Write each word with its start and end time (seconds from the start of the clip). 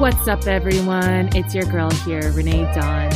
What's 0.00 0.26
up, 0.28 0.46
everyone? 0.46 1.28
It's 1.36 1.54
your 1.54 1.66
girl 1.66 1.90
here, 1.90 2.32
Renee 2.32 2.64
Dawn. 2.72 3.10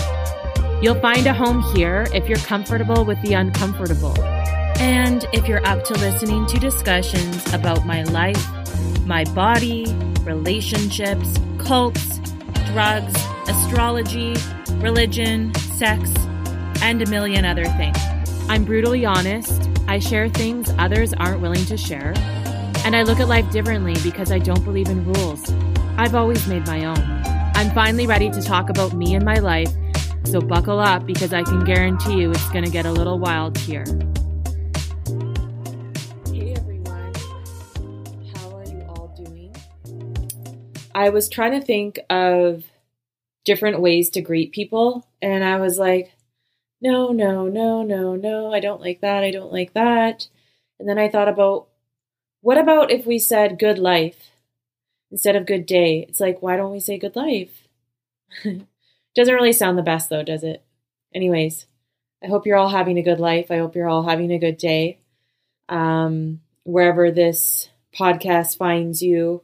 You'll 0.82 1.00
find 1.00 1.26
a 1.26 1.32
home 1.32 1.62
here 1.74 2.06
if 2.12 2.28
you're 2.28 2.36
comfortable 2.36 3.06
with 3.06 3.18
the 3.22 3.32
uncomfortable. 3.32 4.14
And 4.22 5.26
if 5.32 5.48
you're 5.48 5.64
up 5.66 5.82
to 5.84 5.94
listening 5.94 6.44
to 6.44 6.58
discussions 6.58 7.54
about 7.54 7.86
my 7.86 8.02
life, 8.02 8.46
my 9.06 9.24
body, 9.32 9.86
relationships, 10.24 11.38
cults, 11.56 12.18
drugs, 12.66 13.14
astrology, 13.48 14.36
religion, 14.72 15.54
sex, 15.54 16.14
and 16.82 17.00
a 17.00 17.06
million 17.06 17.46
other 17.46 17.64
things. 17.64 17.96
I'm 18.50 18.66
brutally 18.66 19.06
honest. 19.06 19.70
I 19.88 20.00
share 20.00 20.28
things 20.28 20.70
others 20.78 21.14
aren't 21.14 21.40
willing 21.40 21.64
to 21.64 21.78
share. 21.78 22.12
And 22.84 22.94
I 22.94 23.04
look 23.04 23.20
at 23.20 23.28
life 23.28 23.50
differently 23.50 23.96
because 24.02 24.30
I 24.30 24.38
don't 24.38 24.62
believe 24.66 24.90
in 24.90 25.10
rules. 25.14 25.50
I've 25.96 26.16
always 26.16 26.44
made 26.48 26.66
my 26.66 26.84
own. 26.84 26.98
I'm 27.54 27.70
finally 27.70 28.08
ready 28.08 28.28
to 28.28 28.42
talk 28.42 28.68
about 28.68 28.94
me 28.94 29.14
and 29.14 29.24
my 29.24 29.36
life, 29.36 29.72
so 30.24 30.40
buckle 30.40 30.80
up 30.80 31.06
because 31.06 31.32
I 31.32 31.44
can 31.44 31.62
guarantee 31.62 32.20
you 32.20 32.32
it's 32.32 32.50
going 32.50 32.64
to 32.64 32.70
get 32.70 32.84
a 32.84 32.90
little 32.90 33.20
wild 33.20 33.56
here. 33.56 33.84
Hey 36.32 36.52
everyone, 36.56 37.14
how 38.34 38.56
are 38.56 38.64
you 38.64 38.84
all 38.88 39.14
doing? 39.16 39.54
I 40.96 41.10
was 41.10 41.28
trying 41.28 41.52
to 41.52 41.64
think 41.64 42.00
of 42.10 42.64
different 43.44 43.80
ways 43.80 44.10
to 44.10 44.20
greet 44.20 44.50
people, 44.50 45.06
and 45.22 45.44
I 45.44 45.60
was 45.60 45.78
like, 45.78 46.12
no, 46.80 47.12
no, 47.12 47.46
no, 47.46 47.84
no, 47.84 48.16
no, 48.16 48.52
I 48.52 48.58
don't 48.58 48.80
like 48.80 49.00
that, 49.02 49.22
I 49.22 49.30
don't 49.30 49.52
like 49.52 49.74
that. 49.74 50.26
And 50.80 50.88
then 50.88 50.98
I 50.98 51.08
thought 51.08 51.28
about 51.28 51.68
what 52.40 52.58
about 52.58 52.90
if 52.90 53.06
we 53.06 53.20
said 53.20 53.60
good 53.60 53.78
life? 53.78 54.23
Instead 55.14 55.36
of 55.36 55.46
good 55.46 55.64
day. 55.64 56.04
It's 56.08 56.18
like, 56.18 56.42
why 56.42 56.56
don't 56.56 56.72
we 56.72 56.80
say 56.80 56.98
good 56.98 57.14
life? 57.14 57.68
Doesn't 59.14 59.34
really 59.34 59.52
sound 59.52 59.78
the 59.78 59.82
best 59.82 60.10
though, 60.10 60.24
does 60.24 60.42
it? 60.42 60.64
Anyways, 61.14 61.66
I 62.22 62.26
hope 62.26 62.46
you're 62.46 62.56
all 62.56 62.68
having 62.68 62.98
a 62.98 63.02
good 63.02 63.20
life. 63.20 63.48
I 63.52 63.58
hope 63.58 63.76
you're 63.76 63.88
all 63.88 64.02
having 64.02 64.32
a 64.32 64.40
good 64.40 64.58
day. 64.58 64.98
Um, 65.68 66.40
wherever 66.64 67.12
this 67.12 67.68
podcast 67.96 68.58
finds 68.58 69.02
you. 69.02 69.42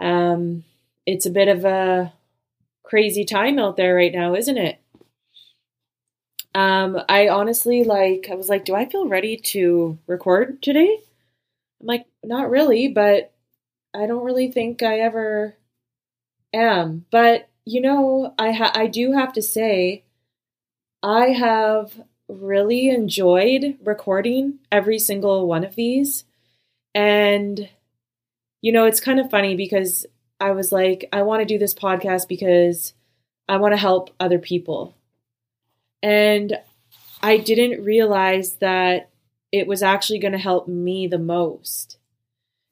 Um, 0.00 0.64
it's 1.04 1.26
a 1.26 1.30
bit 1.30 1.48
of 1.48 1.66
a 1.66 2.14
crazy 2.84 3.26
time 3.26 3.58
out 3.58 3.76
there 3.76 3.94
right 3.94 4.14
now, 4.14 4.34
isn't 4.34 4.56
it? 4.56 4.80
Um, 6.54 7.02
I 7.06 7.28
honestly 7.28 7.84
like 7.84 8.28
I 8.30 8.34
was 8.34 8.48
like, 8.48 8.64
do 8.64 8.74
I 8.74 8.88
feel 8.88 9.08
ready 9.08 9.36
to 9.36 9.98
record 10.06 10.62
today? 10.62 11.00
I'm 11.82 11.86
like, 11.86 12.06
not 12.22 12.48
really, 12.48 12.88
but 12.88 13.33
I 13.94 14.06
don't 14.06 14.24
really 14.24 14.50
think 14.50 14.82
I 14.82 14.98
ever 15.00 15.56
am. 16.52 17.06
But 17.10 17.48
you 17.64 17.80
know, 17.80 18.34
I 18.38 18.52
ha- 18.52 18.72
I 18.74 18.86
do 18.86 19.12
have 19.12 19.32
to 19.34 19.42
say, 19.42 20.04
I 21.02 21.28
have 21.28 22.02
really 22.28 22.88
enjoyed 22.88 23.78
recording 23.84 24.58
every 24.72 24.98
single 24.98 25.46
one 25.46 25.64
of 25.64 25.74
these, 25.74 26.24
and 26.94 27.68
you 28.62 28.72
know, 28.72 28.86
it's 28.86 29.00
kind 29.00 29.20
of 29.20 29.30
funny 29.30 29.56
because 29.56 30.06
I 30.40 30.52
was 30.52 30.72
like, 30.72 31.08
I 31.12 31.22
want 31.22 31.40
to 31.40 31.46
do 31.46 31.58
this 31.58 31.74
podcast 31.74 32.28
because 32.28 32.94
I 33.48 33.58
want 33.58 33.72
to 33.74 33.78
help 33.78 34.10
other 34.20 34.38
people, 34.38 34.96
and 36.02 36.58
I 37.22 37.38
didn't 37.38 37.84
realize 37.84 38.56
that 38.56 39.10
it 39.52 39.66
was 39.66 39.82
actually 39.82 40.18
going 40.18 40.32
to 40.32 40.38
help 40.38 40.68
me 40.68 41.06
the 41.06 41.18
most 41.18 41.98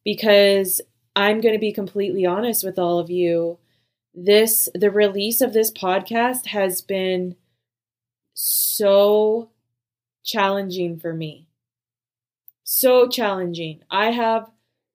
because 0.04 0.80
I'm 1.14 1.40
going 1.40 1.54
to 1.54 1.60
be 1.60 1.72
completely 1.72 2.24
honest 2.24 2.64
with 2.64 2.78
all 2.78 2.98
of 2.98 3.10
you. 3.10 3.58
This, 4.14 4.68
the 4.74 4.90
release 4.90 5.40
of 5.40 5.52
this 5.52 5.70
podcast 5.70 6.46
has 6.46 6.82
been 6.82 7.36
so 8.34 9.50
challenging 10.24 10.98
for 10.98 11.12
me. 11.12 11.46
So 12.64 13.08
challenging. 13.08 13.82
I 13.90 14.12
have 14.12 14.50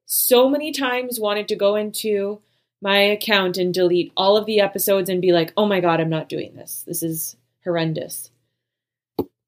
so 0.06 0.50
many 0.50 0.72
times 0.72 1.19
wanted 1.19 1.47
to 1.50 1.56
go 1.56 1.75
into 1.75 2.41
my 2.81 2.97
account 3.00 3.57
and 3.57 3.73
delete 3.73 4.11
all 4.16 4.38
of 4.38 4.45
the 4.45 4.59
episodes 4.59 5.09
and 5.09 5.22
be 5.22 5.31
like, 5.31 5.51
oh 5.57 5.66
my 5.66 5.79
God, 5.79 6.00
I'm 6.00 6.09
not 6.09 6.29
doing 6.29 6.56
this. 6.56 6.83
This 6.88 7.03
is 7.03 7.35
horrendous. 7.63 8.31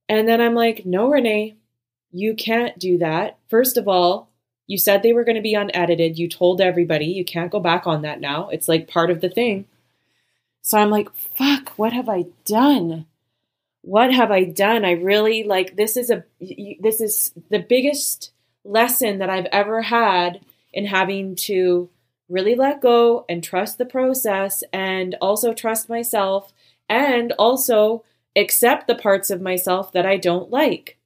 And 0.08 0.28
then 0.28 0.42
I'm 0.42 0.56
like, 0.56 0.86
no, 0.86 1.10
Renee, 1.10 1.56
you 2.12 2.34
can't 2.34 2.78
do 2.80 2.98
that. 2.98 3.38
First 3.48 3.78
of 3.78 3.88
all, 3.88 4.29
you 4.70 4.78
said 4.78 5.02
they 5.02 5.14
were 5.14 5.24
going 5.24 5.36
to 5.36 5.42
be 5.42 5.56
unedited. 5.56 6.20
You 6.20 6.30
told 6.30 6.62
everybody. 6.62 7.08
You 7.08 7.26
can't 7.26 7.52
go 7.52 7.60
back 7.60 7.88
on 7.88 8.04
that 8.04 8.22
now. 8.22 8.50
It's 8.50 8.68
like 8.68 8.88
part 8.88 9.10
of 9.10 9.20
the 9.20 9.28
thing. 9.28 9.66
So 10.62 10.78
I'm 10.78 10.92
like, 10.92 11.12
fuck, 11.16 11.70
what 11.70 11.92
have 11.92 12.08
I 12.08 12.26
done? 12.46 13.08
What 13.82 14.14
have 14.14 14.30
I 14.30 14.44
done? 14.44 14.86
I 14.86 14.92
really 14.92 15.42
like 15.42 15.76
this 15.76 15.98
is 15.98 16.12
a 16.12 16.24
this 16.80 17.02
is 17.02 17.32
the 17.50 17.66
biggest 17.68 18.32
lesson 18.64 19.18
that 19.18 19.30
I've 19.32 19.48
ever 19.48 19.82
had 19.82 20.42
in 20.72 20.86
having 20.86 21.36
to 21.48 21.90
really 22.30 22.54
let 22.54 22.80
go 22.80 23.26
and 23.28 23.44
trust 23.44 23.80
the 23.80 23.88
process 23.88 24.64
and 24.72 25.16
also 25.20 25.52
trust 25.52 25.90
myself 25.90 26.54
and 26.88 27.32
also 27.40 28.04
accept 28.36 28.86
the 28.86 28.94
parts 28.94 29.32
of 29.32 29.42
myself 29.42 29.92
that 29.94 30.06
I 30.06 30.18
don't 30.18 30.52
like. 30.52 31.00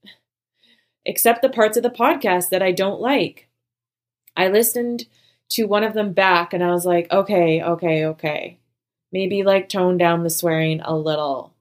Accept 1.07 1.41
the 1.41 1.49
parts 1.49 1.77
of 1.77 1.83
the 1.83 1.89
podcast 1.89 2.49
that 2.49 2.61
I 2.61 2.73
don't 2.73 2.99
like. 2.99 3.47
I 4.35 4.47
listened 4.49 5.05
to 5.49 5.65
one 5.65 5.83
of 5.83 5.93
them 5.93 6.13
back 6.13 6.53
and 6.53 6.63
I 6.63 6.71
was 6.71 6.85
like, 6.85 7.11
okay, 7.11 7.61
okay, 7.61 8.05
okay. 8.05 8.59
Maybe 9.11 9.43
like 9.43 9.69
tone 9.69 9.97
down 9.97 10.23
the 10.23 10.29
swearing 10.29 10.81
a 10.81 10.95
little. 10.95 11.53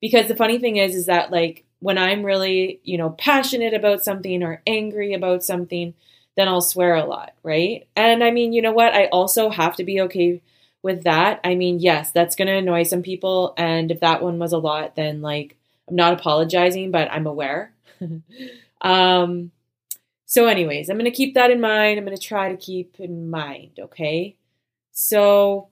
Because 0.00 0.28
the 0.28 0.36
funny 0.36 0.58
thing 0.58 0.76
is, 0.76 0.94
is 0.94 1.06
that 1.06 1.30
like 1.30 1.64
when 1.80 1.98
I'm 1.98 2.24
really, 2.24 2.80
you 2.84 2.98
know, 2.98 3.10
passionate 3.10 3.74
about 3.74 4.04
something 4.04 4.42
or 4.42 4.62
angry 4.66 5.14
about 5.14 5.44
something, 5.44 5.94
then 6.36 6.48
I'll 6.48 6.60
swear 6.60 6.94
a 6.94 7.04
lot, 7.04 7.34
right? 7.42 7.88
And 7.96 8.22
I 8.22 8.30
mean, 8.30 8.52
you 8.52 8.62
know 8.62 8.72
what? 8.72 8.94
I 8.94 9.06
also 9.06 9.50
have 9.50 9.76
to 9.76 9.84
be 9.84 10.00
okay 10.02 10.42
with 10.82 11.04
that. 11.04 11.40
I 11.42 11.54
mean, 11.54 11.80
yes, 11.80 12.12
that's 12.12 12.36
going 12.36 12.46
to 12.46 12.54
annoy 12.54 12.84
some 12.84 13.02
people. 13.02 13.54
And 13.56 13.90
if 13.90 14.00
that 14.00 14.22
one 14.22 14.38
was 14.38 14.52
a 14.52 14.58
lot, 14.58 14.94
then 14.94 15.20
like 15.20 15.56
I'm 15.88 15.96
not 15.96 16.12
apologizing, 16.12 16.90
but 16.90 17.10
I'm 17.10 17.26
aware. 17.26 17.72
um, 18.80 19.50
so, 20.30 20.44
anyways, 20.44 20.90
I'm 20.90 20.98
going 20.98 21.10
to 21.10 21.16
keep 21.16 21.32
that 21.34 21.50
in 21.50 21.58
mind. 21.58 21.98
I'm 21.98 22.04
going 22.04 22.14
to 22.14 22.22
try 22.22 22.50
to 22.50 22.56
keep 22.58 23.00
in 23.00 23.30
mind, 23.30 23.78
okay? 23.78 24.36
So, 24.92 25.68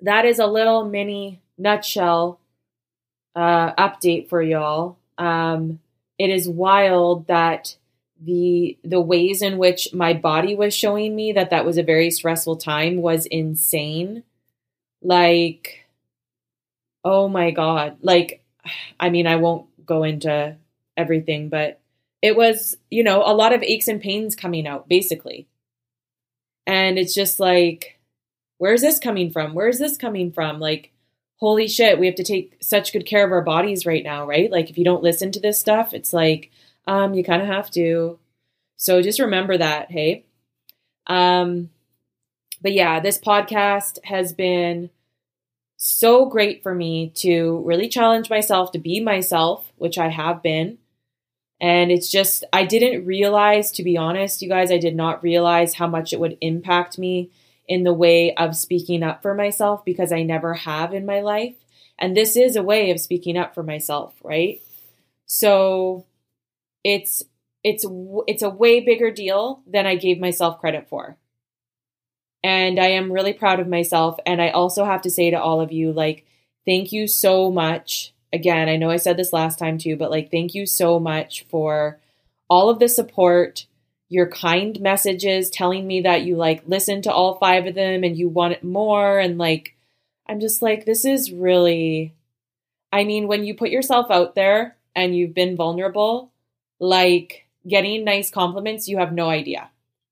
that 0.00 0.24
is 0.24 0.38
a 0.38 0.46
little 0.46 0.84
mini 0.84 1.42
nutshell 1.58 2.38
uh, 3.34 3.74
update 3.74 4.28
for 4.28 4.40
y'all. 4.40 4.96
Um, 5.18 5.80
it 6.20 6.30
is 6.30 6.48
wild 6.48 7.26
that 7.26 7.74
the 8.20 8.78
the 8.84 9.00
ways 9.00 9.42
in 9.42 9.58
which 9.58 9.92
my 9.92 10.12
body 10.12 10.54
was 10.54 10.72
showing 10.72 11.16
me 11.16 11.32
that 11.32 11.50
that 11.50 11.64
was 11.64 11.78
a 11.78 11.82
very 11.82 12.12
stressful 12.12 12.58
time 12.58 13.02
was 13.02 13.26
insane. 13.26 14.22
Like, 15.02 15.84
oh 17.04 17.28
my 17.28 17.50
god! 17.50 17.96
Like, 18.02 18.44
I 19.00 19.10
mean, 19.10 19.26
I 19.26 19.34
won't 19.34 19.66
go 19.84 20.04
into 20.04 20.56
everything, 20.96 21.48
but 21.48 21.80
it 22.22 22.36
was, 22.36 22.76
you 22.90 23.02
know, 23.02 23.22
a 23.24 23.34
lot 23.34 23.52
of 23.52 23.62
aches 23.62 23.88
and 23.88 24.00
pains 24.00 24.34
coming 24.34 24.66
out, 24.66 24.88
basically. 24.88 25.46
And 26.66 26.98
it's 26.98 27.14
just 27.14 27.40
like, 27.40 27.98
where's 28.58 28.80
this 28.80 28.98
coming 28.98 29.30
from? 29.30 29.54
Where's 29.54 29.78
this 29.78 29.96
coming 29.96 30.32
from? 30.32 30.60
Like, 30.60 30.92
holy 31.36 31.68
shit, 31.68 31.98
we 31.98 32.06
have 32.06 32.16
to 32.16 32.24
take 32.24 32.56
such 32.60 32.92
good 32.92 33.06
care 33.06 33.24
of 33.24 33.32
our 33.32 33.42
bodies 33.42 33.86
right 33.86 34.02
now, 34.02 34.26
right? 34.26 34.50
Like, 34.50 34.68
if 34.68 34.76
you 34.76 34.84
don't 34.84 35.02
listen 35.02 35.30
to 35.32 35.40
this 35.40 35.58
stuff, 35.58 35.94
it's 35.94 36.12
like, 36.12 36.50
um, 36.86 37.14
you 37.14 37.22
kind 37.22 37.40
of 37.40 37.48
have 37.48 37.70
to. 37.72 38.18
So 38.76 39.00
just 39.02 39.20
remember 39.20 39.56
that, 39.56 39.90
hey? 39.90 40.24
Um, 41.06 41.70
but 42.60 42.72
yeah, 42.72 43.00
this 43.00 43.18
podcast 43.18 44.04
has 44.04 44.32
been 44.32 44.90
so 45.76 46.26
great 46.26 46.62
for 46.62 46.74
me 46.74 47.10
to 47.16 47.62
really 47.64 47.88
challenge 47.88 48.28
myself 48.28 48.72
to 48.72 48.78
be 48.78 49.00
myself, 49.00 49.72
which 49.76 49.96
I 49.96 50.08
have 50.08 50.42
been 50.42 50.78
and 51.60 51.90
it's 51.90 52.08
just, 52.08 52.44
I 52.52 52.64
didn't 52.64 53.04
realize, 53.04 53.72
to 53.72 53.82
be 53.82 53.96
honest, 53.96 54.42
you 54.42 54.48
guys, 54.48 54.70
I 54.70 54.78
did 54.78 54.94
not 54.94 55.22
realize 55.22 55.74
how 55.74 55.88
much 55.88 56.12
it 56.12 56.20
would 56.20 56.38
impact 56.40 56.98
me 56.98 57.30
in 57.66 57.82
the 57.82 57.92
way 57.92 58.34
of 58.34 58.56
speaking 58.56 59.02
up 59.02 59.22
for 59.22 59.34
myself 59.34 59.84
because 59.84 60.12
I 60.12 60.22
never 60.22 60.54
have 60.54 60.94
in 60.94 61.04
my 61.04 61.20
life. 61.20 61.56
And 61.98 62.16
this 62.16 62.36
is 62.36 62.54
a 62.54 62.62
way 62.62 62.92
of 62.92 63.00
speaking 63.00 63.36
up 63.36 63.54
for 63.54 63.64
myself, 63.64 64.14
right? 64.22 64.62
So 65.26 66.06
it's, 66.84 67.24
it's, 67.64 67.84
it's 68.28 68.42
a 68.42 68.48
way 68.48 68.80
bigger 68.80 69.10
deal 69.10 69.60
than 69.66 69.84
I 69.84 69.96
gave 69.96 70.20
myself 70.20 70.60
credit 70.60 70.88
for. 70.88 71.16
And 72.44 72.78
I 72.78 72.90
am 72.90 73.10
really 73.10 73.32
proud 73.32 73.58
of 73.58 73.66
myself. 73.66 74.20
And 74.24 74.40
I 74.40 74.50
also 74.50 74.84
have 74.84 75.02
to 75.02 75.10
say 75.10 75.30
to 75.30 75.42
all 75.42 75.60
of 75.60 75.72
you, 75.72 75.92
like, 75.92 76.24
thank 76.64 76.92
you 76.92 77.08
so 77.08 77.50
much 77.50 78.14
again, 78.32 78.68
I 78.68 78.76
know 78.76 78.90
I 78.90 78.96
said 78.96 79.16
this 79.16 79.32
last 79.32 79.58
time 79.58 79.78
too, 79.78 79.96
but 79.96 80.10
like, 80.10 80.30
thank 80.30 80.54
you 80.54 80.66
so 80.66 80.98
much 80.98 81.44
for 81.50 81.98
all 82.48 82.70
of 82.70 82.78
the 82.78 82.88
support 82.88 83.66
your 84.08 84.26
kind 84.26 84.80
messages 84.80 85.50
telling 85.50 85.86
me 85.86 86.00
that 86.02 86.22
you 86.22 86.36
like 86.36 86.62
listen 86.66 87.02
to 87.02 87.12
all 87.12 87.36
five 87.36 87.66
of 87.66 87.74
them 87.74 88.04
and 88.04 88.16
you 88.16 88.28
want 88.28 88.54
it 88.54 88.64
more 88.64 89.18
and 89.18 89.36
like 89.36 89.76
I'm 90.26 90.40
just 90.40 90.62
like 90.62 90.84
this 90.84 91.04
is 91.04 91.30
really 91.30 92.14
I 92.90 93.04
mean 93.04 93.28
when 93.28 93.44
you 93.44 93.54
put 93.54 93.70
yourself 93.70 94.10
out 94.10 94.34
there 94.34 94.76
and 94.96 95.14
you've 95.14 95.34
been 95.34 95.56
vulnerable 95.56 96.32
like 96.80 97.44
getting 97.66 98.04
nice 98.04 98.30
compliments 98.30 98.88
you 98.88 98.98
have 98.98 99.12
no 99.12 99.28
idea. 99.28 99.68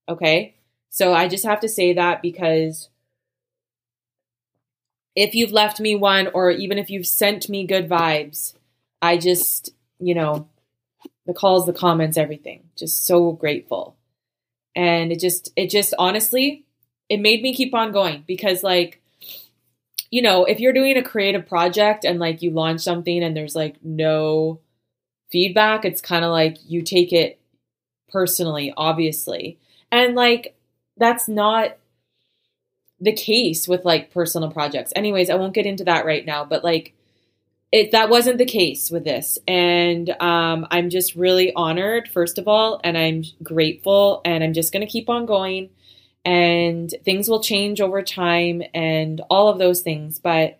Okay? 0.08 0.54
So 0.90 1.14
I 1.14 1.28
just 1.28 1.44
have 1.44 1.60
to 1.60 1.68
say 1.68 1.94
that 1.94 2.22
because 2.22 2.88
if 5.16 5.34
you've 5.34 5.50
left 5.50 5.80
me 5.80 5.96
one 5.96 6.28
or 6.28 6.50
even 6.50 6.78
if 6.78 6.90
you've 6.90 7.06
sent 7.06 7.48
me 7.48 7.66
good 7.66 7.88
vibes, 7.88 8.52
I 9.00 9.16
just, 9.16 9.70
you 9.98 10.14
know, 10.14 10.48
the 11.24 11.34
calls, 11.34 11.66
the 11.66 11.72
comments, 11.72 12.18
everything. 12.18 12.64
Just 12.76 13.06
so 13.06 13.32
grateful. 13.32 13.96
And 14.76 15.10
it 15.10 15.18
just, 15.18 15.50
it 15.56 15.70
just 15.70 15.94
honestly, 15.98 16.64
it 17.08 17.18
made 17.18 17.42
me 17.42 17.54
keep 17.54 17.74
on 17.74 17.92
going 17.92 18.24
because, 18.26 18.62
like, 18.62 19.00
you 20.10 20.20
know, 20.20 20.44
if 20.44 20.60
you're 20.60 20.74
doing 20.74 20.96
a 20.98 21.02
creative 21.02 21.46
project 21.48 22.04
and 22.04 22.20
like 22.20 22.42
you 22.42 22.50
launch 22.50 22.82
something 22.82 23.22
and 23.24 23.36
there's 23.36 23.56
like 23.56 23.76
no 23.82 24.60
feedback, 25.30 25.84
it's 25.84 26.00
kind 26.00 26.24
of 26.24 26.30
like 26.30 26.58
you 26.68 26.82
take 26.82 27.12
it 27.12 27.40
personally, 28.10 28.72
obviously. 28.76 29.58
And 29.90 30.14
like, 30.14 30.56
that's 30.96 31.26
not 31.26 31.76
the 33.00 33.12
case 33.12 33.68
with 33.68 33.84
like 33.84 34.12
personal 34.12 34.50
projects. 34.50 34.92
Anyways, 34.96 35.30
I 35.30 35.34
won't 35.34 35.54
get 35.54 35.66
into 35.66 35.84
that 35.84 36.06
right 36.06 36.24
now, 36.24 36.44
but 36.44 36.64
like, 36.64 36.94
it 37.72 37.90
that 37.92 38.08
wasn't 38.08 38.38
the 38.38 38.46
case 38.46 38.90
with 38.90 39.04
this. 39.04 39.38
And 39.46 40.10
um, 40.20 40.66
i'm 40.70 40.90
just 40.90 41.14
really 41.14 41.52
honored 41.54 42.08
first 42.08 42.38
of 42.38 42.48
all 42.48 42.80
and 42.84 42.96
i'm 42.96 43.24
grateful 43.42 44.20
and 44.24 44.42
i'm 44.42 44.52
just 44.52 44.72
going 44.72 44.86
to 44.86 44.90
keep 44.90 45.08
on 45.08 45.26
going 45.26 45.70
and 46.24 46.92
things 47.04 47.28
will 47.28 47.42
change 47.42 47.80
over 47.80 48.02
time 48.02 48.62
and 48.74 49.20
all 49.30 49.48
of 49.48 49.58
those 49.58 49.82
things. 49.82 50.18
But 50.18 50.58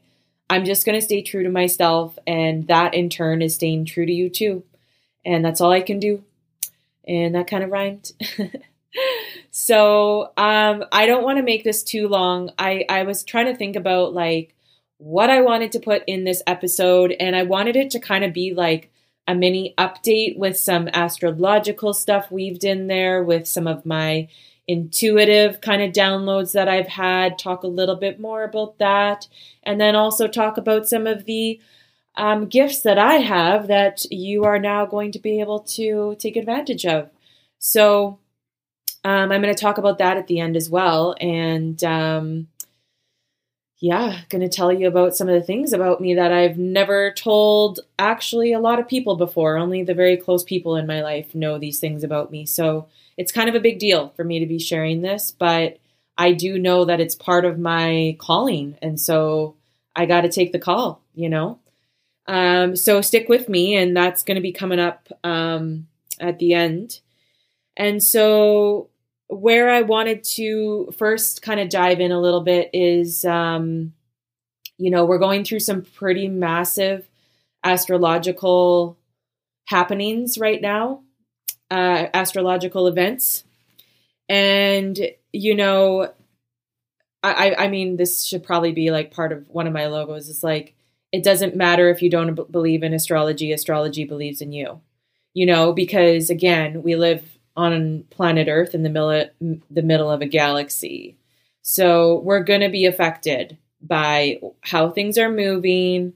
i'm 0.50 0.64
just 0.64 0.84
going 0.84 0.98
to 0.98 1.04
stay 1.04 1.22
true 1.22 1.42
to 1.42 1.50
myself 1.50 2.18
and 2.26 2.66
that 2.68 2.94
in 2.94 3.08
turn 3.08 3.42
is 3.42 3.54
staying 3.54 3.86
true 3.86 4.06
to 4.06 4.12
you 4.12 4.28
too. 4.28 4.64
And 5.24 5.44
that's 5.44 5.60
all 5.60 5.72
i 5.72 5.80
can 5.80 5.98
do. 5.98 6.24
And 7.06 7.34
that 7.34 7.48
kind 7.48 7.62
of 7.62 7.70
rhymed 7.70 8.12
so 9.58 10.32
um, 10.36 10.84
i 10.92 11.06
don't 11.06 11.24
want 11.24 11.38
to 11.38 11.42
make 11.42 11.64
this 11.64 11.82
too 11.82 12.08
long 12.08 12.50
i 12.58 12.84
i 12.88 13.02
was 13.04 13.24
trying 13.24 13.46
to 13.46 13.56
think 13.56 13.76
about 13.76 14.12
like 14.12 14.56
what 14.98 15.30
I 15.30 15.42
wanted 15.42 15.72
to 15.72 15.80
put 15.80 16.02
in 16.06 16.24
this 16.24 16.42
episode, 16.46 17.14
and 17.18 17.36
I 17.36 17.42
wanted 17.42 17.76
it 17.76 17.90
to 17.90 18.00
kind 18.00 18.24
of 18.24 18.32
be 18.32 18.54
like 18.54 18.90
a 19.28 19.34
mini 19.34 19.74
update 19.76 20.38
with 20.38 20.56
some 20.56 20.88
astrological 20.92 21.92
stuff 21.92 22.30
weaved 22.30 22.64
in 22.64 22.86
there, 22.86 23.22
with 23.22 23.46
some 23.46 23.66
of 23.66 23.84
my 23.84 24.28
intuitive 24.68 25.60
kind 25.60 25.82
of 25.82 25.92
downloads 25.92 26.52
that 26.52 26.68
I've 26.68 26.88
had, 26.88 27.38
talk 27.38 27.62
a 27.62 27.68
little 27.68 27.96
bit 27.96 28.18
more 28.18 28.44
about 28.44 28.78
that, 28.78 29.28
and 29.62 29.80
then 29.80 29.94
also 29.94 30.28
talk 30.28 30.56
about 30.56 30.88
some 30.88 31.06
of 31.06 31.24
the 31.24 31.60
um, 32.16 32.46
gifts 32.46 32.80
that 32.80 32.98
I 32.98 33.16
have 33.16 33.66
that 33.66 34.10
you 34.10 34.44
are 34.44 34.58
now 34.58 34.86
going 34.86 35.12
to 35.12 35.18
be 35.18 35.40
able 35.40 35.60
to 35.60 36.16
take 36.18 36.36
advantage 36.36 36.86
of. 36.86 37.10
So, 37.58 38.18
um, 39.06 39.30
I'm 39.30 39.40
going 39.40 39.54
to 39.54 39.60
talk 39.60 39.78
about 39.78 39.98
that 39.98 40.16
at 40.16 40.26
the 40.26 40.40
end 40.40 40.56
as 40.56 40.68
well. 40.68 41.14
And 41.20 41.82
um, 41.84 42.48
yeah, 43.78 44.22
going 44.30 44.42
to 44.42 44.48
tell 44.48 44.72
you 44.72 44.88
about 44.88 45.14
some 45.14 45.28
of 45.28 45.34
the 45.34 45.46
things 45.46 45.72
about 45.72 46.00
me 46.00 46.14
that 46.14 46.32
I've 46.32 46.58
never 46.58 47.12
told 47.12 47.78
actually 48.00 48.52
a 48.52 48.58
lot 48.58 48.80
of 48.80 48.88
people 48.88 49.14
before. 49.14 49.58
Only 49.58 49.84
the 49.84 49.94
very 49.94 50.16
close 50.16 50.42
people 50.42 50.74
in 50.74 50.88
my 50.88 51.02
life 51.02 51.36
know 51.36 51.56
these 51.56 51.78
things 51.78 52.02
about 52.02 52.32
me. 52.32 52.46
So 52.46 52.88
it's 53.16 53.30
kind 53.30 53.48
of 53.48 53.54
a 53.54 53.60
big 53.60 53.78
deal 53.78 54.08
for 54.16 54.24
me 54.24 54.40
to 54.40 54.46
be 54.46 54.58
sharing 54.58 55.02
this, 55.02 55.30
but 55.30 55.78
I 56.18 56.32
do 56.32 56.58
know 56.58 56.84
that 56.86 56.98
it's 56.98 57.14
part 57.14 57.44
of 57.44 57.60
my 57.60 58.16
calling. 58.18 58.76
And 58.82 59.00
so 59.00 59.54
I 59.94 60.06
got 60.06 60.22
to 60.22 60.28
take 60.28 60.50
the 60.50 60.58
call, 60.58 61.00
you 61.14 61.28
know? 61.28 61.60
Um, 62.26 62.74
so 62.74 63.00
stick 63.02 63.28
with 63.28 63.48
me, 63.48 63.76
and 63.76 63.96
that's 63.96 64.24
going 64.24 64.34
to 64.34 64.40
be 64.40 64.50
coming 64.50 64.80
up 64.80 65.06
um, 65.22 65.86
at 66.18 66.40
the 66.40 66.54
end. 66.54 66.98
And 67.76 68.02
so 68.02 68.88
where 69.28 69.70
I 69.70 69.82
wanted 69.82 70.24
to 70.24 70.92
first 70.96 71.42
kind 71.42 71.60
of 71.60 71.68
dive 71.68 72.00
in 72.00 72.12
a 72.12 72.20
little 72.20 72.42
bit 72.42 72.70
is, 72.72 73.24
um, 73.24 73.92
you 74.78 74.90
know, 74.90 75.04
we're 75.04 75.18
going 75.18 75.44
through 75.44 75.60
some 75.60 75.82
pretty 75.82 76.28
massive 76.28 77.08
astrological 77.64 78.98
happenings 79.66 80.38
right 80.38 80.60
now, 80.60 81.02
uh, 81.70 82.06
astrological 82.14 82.86
events. 82.86 83.44
And, 84.28 84.98
you 85.32 85.54
know, 85.54 86.12
I, 87.22 87.54
I 87.58 87.68
mean, 87.68 87.96
this 87.96 88.24
should 88.24 88.44
probably 88.44 88.72
be 88.72 88.90
like 88.90 89.10
part 89.12 89.32
of 89.32 89.48
one 89.48 89.66
of 89.66 89.72
my 89.72 89.86
logos 89.86 90.28
is 90.28 90.44
like, 90.44 90.74
it 91.12 91.24
doesn't 91.24 91.56
matter 91.56 91.90
if 91.90 92.02
you 92.02 92.10
don't 92.10 92.34
b- 92.34 92.44
believe 92.50 92.82
in 92.82 92.94
astrology, 92.94 93.52
astrology 93.52 94.04
believes 94.04 94.40
in 94.40 94.52
you, 94.52 94.80
you 95.34 95.46
know, 95.46 95.72
because 95.72 96.30
again, 96.30 96.82
we 96.82 96.94
live 96.94 97.35
on 97.56 98.04
planet 98.10 98.48
Earth 98.48 98.74
in 98.74 98.82
the 98.82 98.90
middle 98.90 99.24
the 99.70 99.82
middle 99.82 100.10
of 100.10 100.22
a 100.22 100.26
galaxy. 100.26 101.16
So 101.62 102.20
we're 102.20 102.44
going 102.44 102.60
to 102.60 102.68
be 102.68 102.86
affected 102.86 103.58
by 103.80 104.40
how 104.60 104.90
things 104.90 105.18
are 105.18 105.30
moving, 105.30 106.12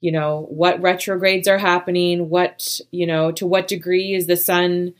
you 0.00 0.12
know, 0.12 0.46
what 0.50 0.80
retrogrades 0.80 1.48
are 1.48 1.58
happening, 1.58 2.28
what, 2.30 2.80
you 2.90 3.06
know, 3.06 3.32
to 3.32 3.46
what 3.46 3.68
degree 3.68 4.14
is 4.14 4.26
the 4.26 4.36
sun 4.36 4.94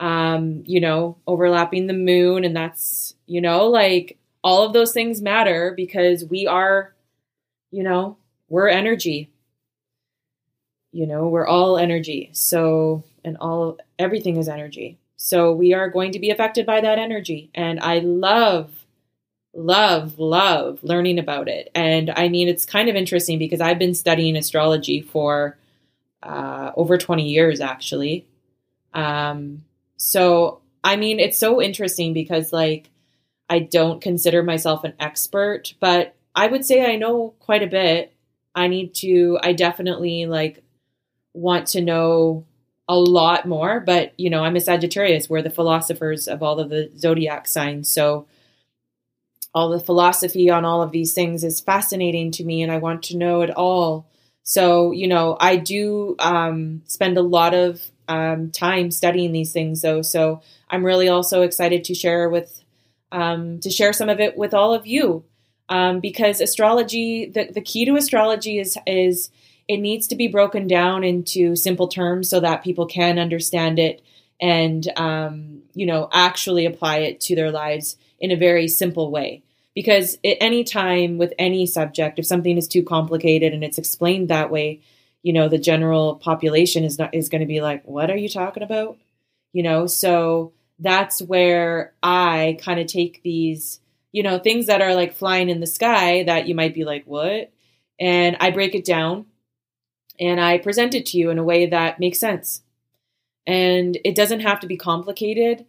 um, 0.00 0.64
you 0.66 0.80
know, 0.80 1.18
overlapping 1.26 1.86
the 1.86 1.92
moon 1.92 2.44
and 2.44 2.56
that's, 2.56 3.14
you 3.26 3.40
know, 3.40 3.66
like 3.66 4.18
all 4.42 4.64
of 4.64 4.72
those 4.72 4.92
things 4.92 5.20
matter 5.20 5.74
because 5.76 6.24
we 6.24 6.46
are, 6.46 6.94
you 7.70 7.82
know, 7.82 8.16
we're 8.48 8.68
energy. 8.68 9.30
You 10.92 11.06
know, 11.06 11.28
we're 11.28 11.46
all 11.46 11.76
energy. 11.76 12.30
So, 12.32 13.04
and 13.24 13.36
all 13.36 13.78
everything 13.98 14.38
is 14.38 14.48
energy. 14.48 14.98
So 15.22 15.52
we 15.52 15.74
are 15.74 15.90
going 15.90 16.12
to 16.12 16.18
be 16.18 16.30
affected 16.30 16.64
by 16.64 16.80
that 16.80 16.98
energy. 16.98 17.50
And 17.54 17.78
I 17.78 17.98
love, 17.98 18.86
love, 19.52 20.18
love 20.18 20.82
learning 20.82 21.18
about 21.18 21.46
it. 21.46 21.70
And 21.74 22.08
I 22.08 22.30
mean, 22.30 22.48
it's 22.48 22.64
kind 22.64 22.88
of 22.88 22.96
interesting 22.96 23.38
because 23.38 23.60
I've 23.60 23.78
been 23.78 23.92
studying 23.92 24.34
astrology 24.34 25.02
for 25.02 25.58
uh, 26.22 26.72
over 26.74 26.96
20 26.96 27.28
years, 27.28 27.60
actually. 27.60 28.26
Um, 28.94 29.62
so, 29.98 30.62
I 30.82 30.96
mean, 30.96 31.20
it's 31.20 31.36
so 31.36 31.60
interesting 31.60 32.14
because, 32.14 32.50
like, 32.50 32.88
I 33.46 33.58
don't 33.58 34.00
consider 34.00 34.42
myself 34.42 34.84
an 34.84 34.94
expert, 34.98 35.74
but 35.80 36.14
I 36.34 36.46
would 36.46 36.64
say 36.64 36.90
I 36.90 36.96
know 36.96 37.34
quite 37.40 37.62
a 37.62 37.66
bit. 37.66 38.14
I 38.54 38.68
need 38.68 38.94
to, 38.94 39.38
I 39.42 39.52
definitely 39.52 40.24
like 40.24 40.64
want 41.34 41.66
to 41.68 41.82
know 41.82 42.46
a 42.90 42.98
lot 42.98 43.46
more, 43.46 43.78
but 43.78 44.12
you 44.18 44.28
know, 44.28 44.42
I'm 44.42 44.56
a 44.56 44.60
Sagittarius. 44.60 45.30
We're 45.30 45.42
the 45.42 45.48
philosophers 45.48 46.26
of 46.26 46.42
all 46.42 46.58
of 46.58 46.70
the 46.70 46.90
zodiac 46.98 47.46
signs. 47.46 47.88
So 47.88 48.26
all 49.54 49.68
the 49.68 49.78
philosophy 49.78 50.50
on 50.50 50.64
all 50.64 50.82
of 50.82 50.90
these 50.90 51.14
things 51.14 51.44
is 51.44 51.60
fascinating 51.60 52.32
to 52.32 52.44
me 52.44 52.62
and 52.62 52.72
I 52.72 52.78
want 52.78 53.04
to 53.04 53.16
know 53.16 53.42
it 53.42 53.50
all. 53.50 54.08
So, 54.42 54.90
you 54.90 55.06
know, 55.06 55.36
I 55.38 55.54
do 55.54 56.16
um, 56.18 56.82
spend 56.86 57.16
a 57.16 57.22
lot 57.22 57.54
of 57.54 57.80
um, 58.08 58.50
time 58.50 58.90
studying 58.90 59.30
these 59.30 59.52
things 59.52 59.82
though. 59.82 60.02
So 60.02 60.42
I'm 60.68 60.84
really 60.84 61.08
also 61.08 61.42
excited 61.42 61.84
to 61.84 61.94
share 61.94 62.28
with, 62.28 62.64
um, 63.12 63.60
to 63.60 63.70
share 63.70 63.92
some 63.92 64.08
of 64.08 64.18
it 64.18 64.36
with 64.36 64.52
all 64.52 64.74
of 64.74 64.88
you. 64.88 65.22
Um, 65.68 66.00
because 66.00 66.40
astrology, 66.40 67.26
the, 67.26 67.52
the 67.52 67.60
key 67.60 67.84
to 67.84 67.94
astrology 67.94 68.58
is, 68.58 68.76
is 68.84 69.30
it 69.70 69.78
needs 69.78 70.08
to 70.08 70.16
be 70.16 70.26
broken 70.26 70.66
down 70.66 71.04
into 71.04 71.54
simple 71.54 71.86
terms 71.86 72.28
so 72.28 72.40
that 72.40 72.64
people 72.64 72.86
can 72.86 73.20
understand 73.20 73.78
it 73.78 74.02
and 74.40 74.90
um, 74.96 75.62
you 75.74 75.86
know 75.86 76.08
actually 76.12 76.66
apply 76.66 76.96
it 76.98 77.20
to 77.20 77.36
their 77.36 77.52
lives 77.52 77.96
in 78.18 78.32
a 78.32 78.36
very 78.36 78.66
simple 78.66 79.12
way. 79.12 79.44
Because 79.72 80.18
at 80.24 80.38
any 80.40 80.64
time 80.64 81.18
with 81.18 81.32
any 81.38 81.66
subject 81.66 82.18
if 82.18 82.26
something 82.26 82.58
is 82.58 82.66
too 82.66 82.82
complicated 82.82 83.54
and 83.54 83.62
it's 83.62 83.78
explained 83.78 84.28
that 84.28 84.50
way 84.50 84.80
you 85.22 85.32
know 85.32 85.48
the 85.48 85.56
general 85.56 86.16
population 86.16 86.82
is 86.82 86.98
not 86.98 87.14
is 87.14 87.28
going 87.28 87.40
to 87.40 87.46
be 87.46 87.60
like 87.60 87.84
what 87.84 88.10
are 88.10 88.16
you 88.16 88.28
talking 88.28 88.64
about? 88.64 88.98
You 89.52 89.62
know 89.62 89.86
so 89.86 90.52
that's 90.80 91.22
where 91.22 91.92
i 92.02 92.56
kind 92.62 92.80
of 92.80 92.86
take 92.86 93.22
these 93.22 93.80
you 94.10 94.24
know 94.24 94.38
things 94.38 94.66
that 94.66 94.80
are 94.80 94.94
like 94.96 95.14
flying 95.14 95.48
in 95.48 95.60
the 95.60 95.66
sky 95.66 96.24
that 96.24 96.48
you 96.48 96.56
might 96.56 96.74
be 96.74 96.84
like 96.84 97.04
what? 97.04 97.52
And 98.00 98.36
i 98.40 98.50
break 98.50 98.74
it 98.74 98.84
down 98.84 99.26
and 100.20 100.40
I 100.40 100.58
present 100.58 100.94
it 100.94 101.06
to 101.06 101.18
you 101.18 101.30
in 101.30 101.38
a 101.38 101.44
way 101.44 101.66
that 101.66 101.98
makes 101.98 102.18
sense. 102.18 102.62
And 103.46 103.98
it 104.04 104.14
doesn't 104.14 104.40
have 104.40 104.60
to 104.60 104.66
be 104.66 104.76
complicated, 104.76 105.64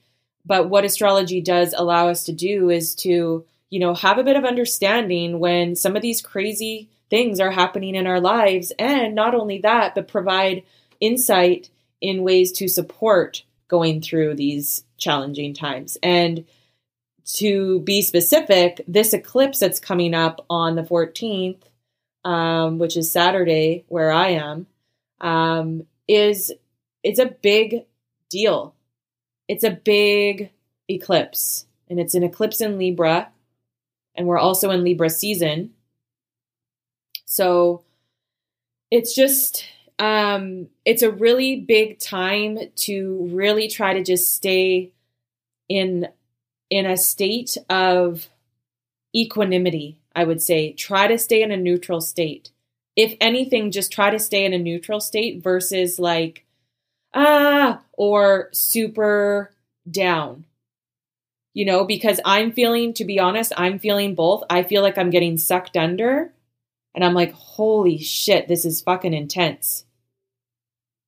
but 0.45 0.69
what 0.69 0.85
astrology 0.85 1.41
does 1.41 1.73
allow 1.75 2.09
us 2.09 2.25
to 2.25 2.33
do 2.33 2.69
is 2.69 2.93
to, 2.95 3.45
you 3.69 3.79
know, 3.79 3.95
have 3.95 4.17
a 4.17 4.23
bit 4.23 4.35
of 4.35 4.43
understanding 4.43 5.39
when 5.39 5.75
some 5.75 5.95
of 5.95 6.01
these 6.01 6.21
crazy 6.21 6.89
things 7.09 7.39
are 7.39 7.51
happening 7.51 7.95
in 7.95 8.07
our 8.07 8.19
lives 8.19 8.71
and 8.77 9.15
not 9.15 9.33
only 9.33 9.59
that, 9.59 9.95
but 9.95 10.07
provide 10.07 10.63
insight 10.99 11.69
in 12.01 12.23
ways 12.23 12.51
to 12.51 12.67
support 12.67 13.43
going 13.67 14.01
through 14.01 14.35
these 14.35 14.83
challenging 14.97 15.53
times. 15.53 15.97
And 16.03 16.45
to 17.35 17.79
be 17.79 18.01
specific, 18.01 18.81
this 18.87 19.13
eclipse 19.13 19.59
that's 19.59 19.79
coming 19.79 20.13
up 20.13 20.45
on 20.49 20.75
the 20.75 20.83
14th, 20.83 21.61
um, 22.23 22.79
which 22.79 22.97
is 22.97 23.11
Saturday, 23.11 23.85
where 23.87 24.11
I 24.11 24.29
am, 24.29 24.67
um, 25.19 25.85
is 26.07 26.51
it's 27.03 27.19
a 27.19 27.25
big 27.25 27.85
deal. 28.29 28.75
It's 29.47 29.63
a 29.63 29.71
big 29.71 30.51
eclipse, 30.87 31.65
and 31.89 31.99
it's 31.99 32.15
an 32.15 32.23
eclipse 32.23 32.61
in 32.61 32.77
Libra, 32.77 33.29
and 34.15 34.27
we're 34.27 34.37
also 34.37 34.71
in 34.71 34.83
Libra 34.83 35.09
season. 35.09 35.71
So 37.25 37.83
it's 38.91 39.15
just 39.15 39.65
um, 39.99 40.67
it's 40.83 41.03
a 41.03 41.11
really 41.11 41.57
big 41.57 41.99
time 41.99 42.57
to 42.75 43.29
really 43.31 43.67
try 43.67 43.93
to 43.93 44.03
just 44.03 44.33
stay 44.33 44.91
in 45.69 46.07
in 46.69 46.85
a 46.85 46.97
state 46.97 47.57
of 47.69 48.27
equanimity, 49.15 49.97
I 50.15 50.23
would 50.23 50.41
say. 50.41 50.73
Try 50.73 51.07
to 51.07 51.17
stay 51.17 51.41
in 51.41 51.51
a 51.51 51.57
neutral 51.57 52.01
state. 52.01 52.51
If 52.95 53.15
anything, 53.21 53.71
just 53.71 53.91
try 53.91 54.09
to 54.09 54.19
stay 54.19 54.45
in 54.45 54.53
a 54.53 54.59
neutral 54.59 54.99
state 54.99 55.41
versus 55.41 55.97
like, 55.99 56.45
ah, 57.13 57.81
or 57.93 58.49
super 58.51 59.51
down. 59.89 60.45
You 61.53 61.65
know, 61.65 61.85
because 61.85 62.19
I'm 62.23 62.51
feeling, 62.51 62.93
to 62.93 63.05
be 63.05 63.19
honest, 63.19 63.51
I'm 63.57 63.79
feeling 63.79 64.15
both. 64.15 64.43
I 64.49 64.63
feel 64.63 64.81
like 64.81 64.97
I'm 64.97 65.09
getting 65.09 65.37
sucked 65.37 65.75
under, 65.75 66.33
and 66.95 67.03
I'm 67.03 67.13
like, 67.13 67.33
holy 67.33 67.97
shit, 67.97 68.47
this 68.47 68.63
is 68.63 68.81
fucking 68.81 69.13
intense. 69.13 69.85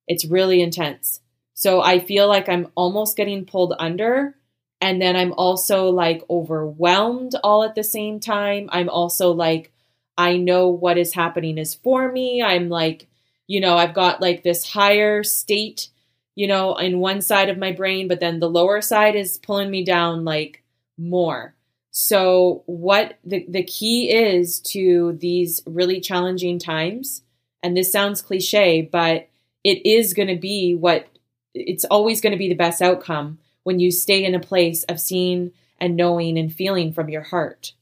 It's 0.06 0.26
really 0.26 0.60
intense. 0.60 1.20
So 1.54 1.80
I 1.80 1.98
feel 1.98 2.28
like 2.28 2.48
I'm 2.48 2.68
almost 2.74 3.16
getting 3.16 3.46
pulled 3.46 3.74
under, 3.78 4.36
and 4.84 5.00
then 5.00 5.16
I'm 5.16 5.32
also 5.32 5.88
like 5.88 6.22
overwhelmed 6.28 7.34
all 7.42 7.64
at 7.64 7.74
the 7.74 7.82
same 7.82 8.20
time. 8.20 8.68
I'm 8.70 8.90
also 8.90 9.30
like, 9.30 9.72
I 10.18 10.36
know 10.36 10.68
what 10.68 10.98
is 10.98 11.14
happening 11.14 11.56
is 11.56 11.74
for 11.74 12.12
me. 12.12 12.42
I'm 12.42 12.68
like, 12.68 13.08
you 13.46 13.60
know, 13.60 13.78
I've 13.78 13.94
got 13.94 14.20
like 14.20 14.42
this 14.42 14.68
higher 14.68 15.24
state, 15.24 15.88
you 16.34 16.46
know, 16.46 16.76
in 16.76 16.98
one 16.98 17.22
side 17.22 17.48
of 17.48 17.56
my 17.56 17.72
brain, 17.72 18.08
but 18.08 18.20
then 18.20 18.40
the 18.40 18.50
lower 18.50 18.82
side 18.82 19.16
is 19.16 19.38
pulling 19.38 19.70
me 19.70 19.86
down 19.86 20.26
like 20.26 20.62
more. 20.98 21.54
So, 21.90 22.62
what 22.66 23.18
the, 23.24 23.46
the 23.48 23.62
key 23.62 24.10
is 24.10 24.60
to 24.72 25.16
these 25.18 25.62
really 25.64 26.02
challenging 26.02 26.58
times, 26.58 27.22
and 27.62 27.74
this 27.74 27.90
sounds 27.90 28.20
cliche, 28.20 28.82
but 28.82 29.30
it 29.64 29.86
is 29.86 30.12
going 30.12 30.28
to 30.28 30.36
be 30.36 30.74
what 30.74 31.06
it's 31.54 31.86
always 31.86 32.20
going 32.20 32.32
to 32.32 32.38
be 32.38 32.50
the 32.50 32.54
best 32.54 32.82
outcome 32.82 33.38
when 33.64 33.80
you 33.80 33.90
stay 33.90 34.24
in 34.24 34.34
a 34.34 34.40
place 34.40 34.84
of 34.84 35.00
seeing 35.00 35.52
and 35.78 35.96
knowing 35.96 36.38
and 36.38 36.52
feeling 36.52 36.92
from 36.92 37.08
your 37.08 37.22
heart 37.22 37.72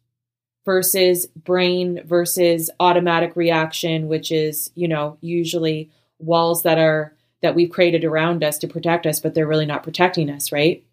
versus 0.65 1.27
brain 1.27 2.01
versus 2.05 2.71
automatic 2.81 3.37
reaction 3.37 4.09
which 4.09 4.33
is 4.33 4.71
you 4.75 4.89
know 4.89 5.19
usually 5.21 5.91
walls 6.19 6.62
that 6.62 6.79
are 6.79 7.12
that 7.43 7.55
we've 7.55 7.71
created 7.71 8.05
around 8.05 8.43
us 8.43 8.59
to 8.59 8.69
protect 8.69 9.07
us 9.07 9.21
but 9.21 9.35
they're 9.35 9.47
really 9.47 9.67
not 9.67 9.83
protecting 9.83 10.31
us 10.31 10.53
right? 10.53 10.85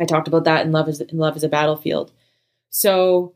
I 0.00 0.04
talked 0.04 0.28
about 0.28 0.44
that 0.44 0.64
in 0.64 0.72
love 0.72 0.88
is 0.88 1.00
in 1.00 1.18
love 1.18 1.36
is 1.36 1.44
a 1.44 1.48
battlefield. 1.48 2.12
So 2.70 3.34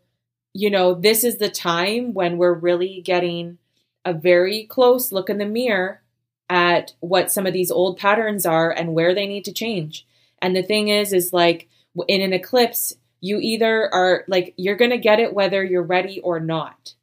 you 0.55 0.71
know 0.71 0.95
this 0.95 1.25
is 1.25 1.37
the 1.37 1.51
time 1.51 2.15
when 2.15 2.39
we're 2.39 2.55
really 2.55 3.01
getting 3.03 3.59
a 4.05 4.13
very 4.13 4.65
close 4.65 5.13
look 5.13 5.31
in 5.31 5.39
the 5.39 5.47
mirror 5.47 6.03
at 6.49 6.93
what 7.01 7.31
some 7.31 7.47
of 7.47 7.53
these 7.53 7.71
old 7.71 7.99
patterns 7.99 8.45
are 8.45 8.71
and 8.71 8.95
where 8.95 9.15
they 9.15 9.27
need 9.27 9.45
to 9.45 9.53
change 9.53 10.07
and 10.43 10.55
the 10.57 10.63
thing 10.65 10.89
is, 10.89 11.13
is 11.13 11.33
like 11.33 11.69
in 12.09 12.21
an 12.21 12.33
eclipse, 12.33 12.95
you 13.21 13.39
either 13.39 13.89
are 13.95 14.25
like, 14.27 14.53
you're 14.57 14.77
going 14.77 14.91
to 14.91 14.99
get 14.99 15.21
it 15.21 15.33
whether 15.33 15.63
you're 15.63 15.83
ready 15.83 16.21
or 16.21 16.41
not. 16.41 16.95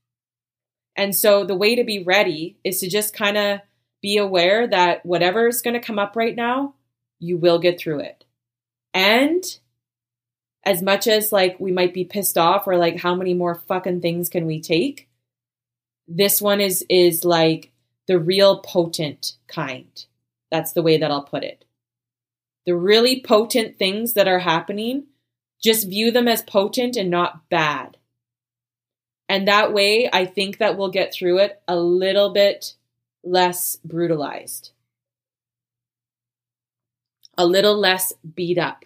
And 0.97 1.15
so 1.15 1.45
the 1.45 1.55
way 1.55 1.75
to 1.75 1.85
be 1.85 2.03
ready 2.03 2.57
is 2.65 2.81
to 2.81 2.89
just 2.89 3.15
kind 3.15 3.37
of 3.37 3.61
be 4.01 4.17
aware 4.17 4.67
that 4.67 5.05
whatever's 5.05 5.61
going 5.61 5.75
to 5.75 5.85
come 5.85 5.97
up 5.97 6.17
right 6.17 6.35
now, 6.35 6.75
you 7.19 7.37
will 7.37 7.59
get 7.59 7.79
through 7.79 8.01
it. 8.01 8.25
And 8.93 9.43
as 10.65 10.81
much 10.81 11.07
as 11.07 11.31
like 11.31 11.57
we 11.59 11.71
might 11.71 11.93
be 11.93 12.03
pissed 12.03 12.37
off 12.37 12.67
or 12.67 12.75
like 12.75 12.97
how 12.97 13.15
many 13.15 13.33
more 13.33 13.55
fucking 13.55 14.01
things 14.01 14.27
can 14.27 14.45
we 14.45 14.59
take? 14.59 15.07
This 16.07 16.41
one 16.41 16.59
is 16.59 16.85
is 16.89 17.23
like 17.23 17.71
the 18.07 18.19
real 18.19 18.59
potent 18.59 19.33
kind. 19.47 20.05
That's 20.51 20.73
the 20.73 20.81
way 20.81 20.97
that 20.97 21.11
I'll 21.11 21.23
put 21.23 21.43
it 21.43 21.63
the 22.65 22.75
really 22.75 23.21
potent 23.21 23.77
things 23.77 24.13
that 24.13 24.27
are 24.27 24.39
happening, 24.39 25.05
just 25.61 25.89
view 25.89 26.11
them 26.11 26.27
as 26.27 26.41
potent 26.41 26.95
and 26.95 27.09
not 27.09 27.49
bad. 27.49 27.97
And 29.27 29.47
that 29.47 29.73
way, 29.73 30.09
I 30.11 30.25
think 30.25 30.57
that 30.57 30.77
we'll 30.77 30.89
get 30.89 31.13
through 31.13 31.37
it 31.39 31.61
a 31.67 31.75
little 31.75 32.31
bit 32.31 32.73
less 33.23 33.77
brutalized, 33.85 34.71
a 37.37 37.45
little 37.45 37.77
less 37.77 38.11
beat 38.35 38.57
up. 38.57 38.85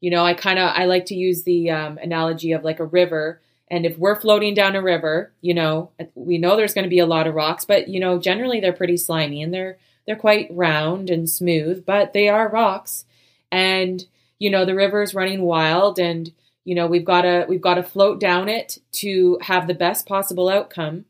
You 0.00 0.10
know, 0.10 0.24
I 0.24 0.34
kind 0.34 0.58
of 0.58 0.70
I 0.74 0.84
like 0.84 1.06
to 1.06 1.14
use 1.14 1.44
the 1.44 1.70
um, 1.70 1.96
analogy 1.96 2.52
of 2.52 2.62
like 2.62 2.78
a 2.78 2.84
river. 2.84 3.40
And 3.68 3.86
if 3.86 3.96
we're 3.96 4.20
floating 4.20 4.52
down 4.52 4.76
a 4.76 4.82
river, 4.82 5.32
you 5.40 5.54
know, 5.54 5.90
we 6.14 6.36
know 6.36 6.56
there's 6.56 6.74
going 6.74 6.84
to 6.84 6.90
be 6.90 6.98
a 6.98 7.06
lot 7.06 7.26
of 7.26 7.34
rocks, 7.34 7.64
but 7.64 7.88
you 7.88 8.00
know, 8.00 8.18
generally 8.18 8.60
they're 8.60 8.74
pretty 8.74 8.98
slimy 8.98 9.42
and 9.42 9.54
they're 9.54 9.78
they're 10.06 10.16
quite 10.16 10.48
round 10.50 11.10
and 11.10 11.28
smooth, 11.28 11.84
but 11.84 12.12
they 12.12 12.28
are 12.28 12.48
rocks. 12.48 13.04
And, 13.50 14.04
you 14.38 14.50
know, 14.50 14.64
the 14.64 14.74
river 14.74 15.02
is 15.02 15.14
running 15.14 15.42
wild 15.42 15.98
and, 15.98 16.32
you 16.64 16.74
know, 16.74 16.86
we've 16.86 17.04
got 17.04 17.22
to 17.22 17.46
we've 17.48 17.60
got 17.60 17.74
to 17.74 17.82
float 17.82 18.20
down 18.20 18.48
it 18.48 18.78
to 18.92 19.38
have 19.42 19.66
the 19.66 19.74
best 19.74 20.06
possible 20.06 20.48
outcome. 20.48 21.04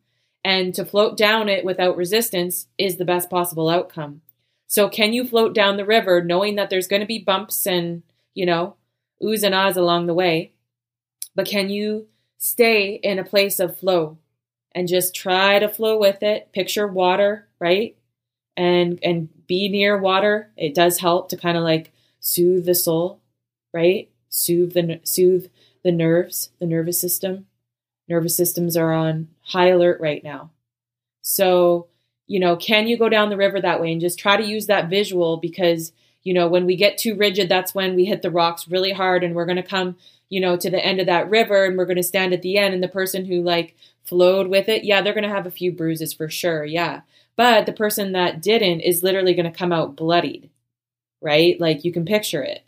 And 0.44 0.74
to 0.74 0.84
float 0.84 1.16
down 1.16 1.48
it 1.48 1.64
without 1.64 1.96
resistance 1.96 2.66
is 2.76 2.96
the 2.96 3.04
best 3.04 3.30
possible 3.30 3.70
outcome. 3.70 4.20
So 4.66 4.88
can 4.88 5.12
you 5.12 5.26
float 5.26 5.54
down 5.54 5.76
the 5.76 5.86
river 5.86 6.22
knowing 6.22 6.56
that 6.56 6.68
there's 6.68 6.88
going 6.88 7.00
to 7.00 7.06
be 7.06 7.18
bumps 7.18 7.66
and, 7.66 8.02
you 8.34 8.44
know, 8.44 8.76
oohs 9.22 9.42
and 9.42 9.54
ahs 9.54 9.76
along 9.76 10.06
the 10.06 10.14
way? 10.14 10.52
But 11.34 11.46
can 11.46 11.70
you 11.70 12.08
stay 12.36 13.00
in 13.02 13.18
a 13.18 13.24
place 13.24 13.58
of 13.58 13.78
flow 13.78 14.18
and 14.72 14.86
just 14.86 15.14
try 15.14 15.58
to 15.58 15.68
flow 15.68 15.98
with 15.98 16.22
it? 16.22 16.52
Picture 16.52 16.86
water, 16.86 17.48
right? 17.58 17.96
And 18.56 18.98
and 19.02 19.28
be 19.46 19.68
near 19.68 19.98
water. 19.98 20.50
It 20.56 20.74
does 20.74 20.98
help 20.98 21.28
to 21.30 21.36
kind 21.36 21.56
of 21.56 21.62
like 21.62 21.92
soothe 22.20 22.66
the 22.66 22.74
soul, 22.74 23.20
right? 23.72 24.10
Soothe 24.28 24.72
the 24.74 25.00
soothe 25.04 25.48
the 25.84 25.92
nerves, 25.92 26.50
the 26.58 26.66
nervous 26.66 27.00
system. 27.00 27.46
Nervous 28.08 28.36
systems 28.36 28.76
are 28.76 28.92
on 28.92 29.28
high 29.42 29.68
alert 29.68 30.00
right 30.00 30.22
now. 30.24 30.50
So, 31.22 31.88
you 32.26 32.40
know, 32.40 32.56
can 32.56 32.86
you 32.86 32.98
go 32.98 33.08
down 33.08 33.30
the 33.30 33.36
river 33.36 33.60
that 33.60 33.80
way 33.80 33.92
and 33.92 34.00
just 34.00 34.18
try 34.18 34.36
to 34.36 34.44
use 34.44 34.66
that 34.66 34.90
visual 34.90 35.36
because, 35.36 35.92
you 36.22 36.34
know, 36.34 36.48
when 36.48 36.66
we 36.66 36.76
get 36.76 36.98
too 36.98 37.14
rigid, 37.14 37.48
that's 37.48 37.74
when 37.74 37.94
we 37.94 38.04
hit 38.04 38.22
the 38.22 38.30
rocks 38.30 38.68
really 38.68 38.92
hard 38.92 39.24
and 39.24 39.34
we're 39.34 39.46
going 39.46 39.56
to 39.56 39.62
come, 39.62 39.96
you 40.28 40.40
know, 40.40 40.56
to 40.56 40.70
the 40.70 40.84
end 40.84 41.00
of 41.00 41.06
that 41.06 41.30
river 41.30 41.64
and 41.64 41.76
we're 41.78 41.86
going 41.86 41.96
to 41.96 42.02
stand 42.02 42.32
at 42.32 42.42
the 42.42 42.58
end 42.58 42.74
and 42.74 42.82
the 42.82 42.88
person 42.88 43.24
who 43.24 43.42
like 43.42 43.74
flowed 44.04 44.48
with 44.48 44.68
it, 44.68 44.84
yeah, 44.84 45.00
they're 45.00 45.14
going 45.14 45.24
to 45.24 45.34
have 45.34 45.46
a 45.46 45.50
few 45.50 45.72
bruises 45.72 46.12
for 46.12 46.28
sure. 46.28 46.64
Yeah. 46.64 47.02
But 47.36 47.66
the 47.66 47.72
person 47.72 48.12
that 48.12 48.40
didn't 48.40 48.80
is 48.80 49.02
literally 49.02 49.34
going 49.34 49.50
to 49.50 49.58
come 49.58 49.72
out 49.72 49.96
bloodied, 49.96 50.50
right? 51.20 51.60
Like 51.60 51.84
you 51.84 51.92
can 51.92 52.04
picture 52.04 52.42
it. 52.42 52.66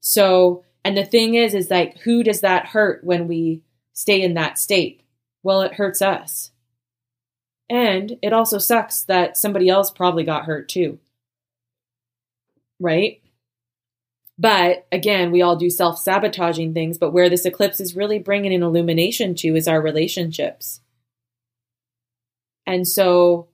So, 0.00 0.64
and 0.84 0.96
the 0.96 1.04
thing 1.04 1.34
is, 1.34 1.54
is 1.54 1.70
like, 1.70 1.98
who 1.98 2.24
does 2.24 2.40
that 2.40 2.66
hurt 2.66 3.04
when 3.04 3.28
we 3.28 3.62
stay 3.92 4.20
in 4.20 4.34
that 4.34 4.58
state? 4.58 5.02
Well, 5.44 5.62
it 5.62 5.74
hurts 5.74 6.02
us. 6.02 6.50
And 7.70 8.18
it 8.22 8.32
also 8.32 8.58
sucks 8.58 9.02
that 9.04 9.36
somebody 9.36 9.68
else 9.68 9.90
probably 9.90 10.24
got 10.24 10.44
hurt 10.44 10.68
too. 10.68 10.98
Right? 12.80 13.22
But 14.38 14.86
again, 14.90 15.30
we 15.30 15.40
all 15.40 15.56
do 15.56 15.70
self 15.70 15.98
sabotaging 15.98 16.74
things, 16.74 16.98
but 16.98 17.12
where 17.12 17.30
this 17.30 17.46
eclipse 17.46 17.80
is 17.80 17.94
really 17.94 18.18
bringing 18.18 18.52
an 18.52 18.62
illumination 18.62 19.36
to 19.36 19.54
is 19.54 19.68
our 19.68 19.80
relationships. 19.80 20.80
And 22.66 22.86
so 22.86 23.48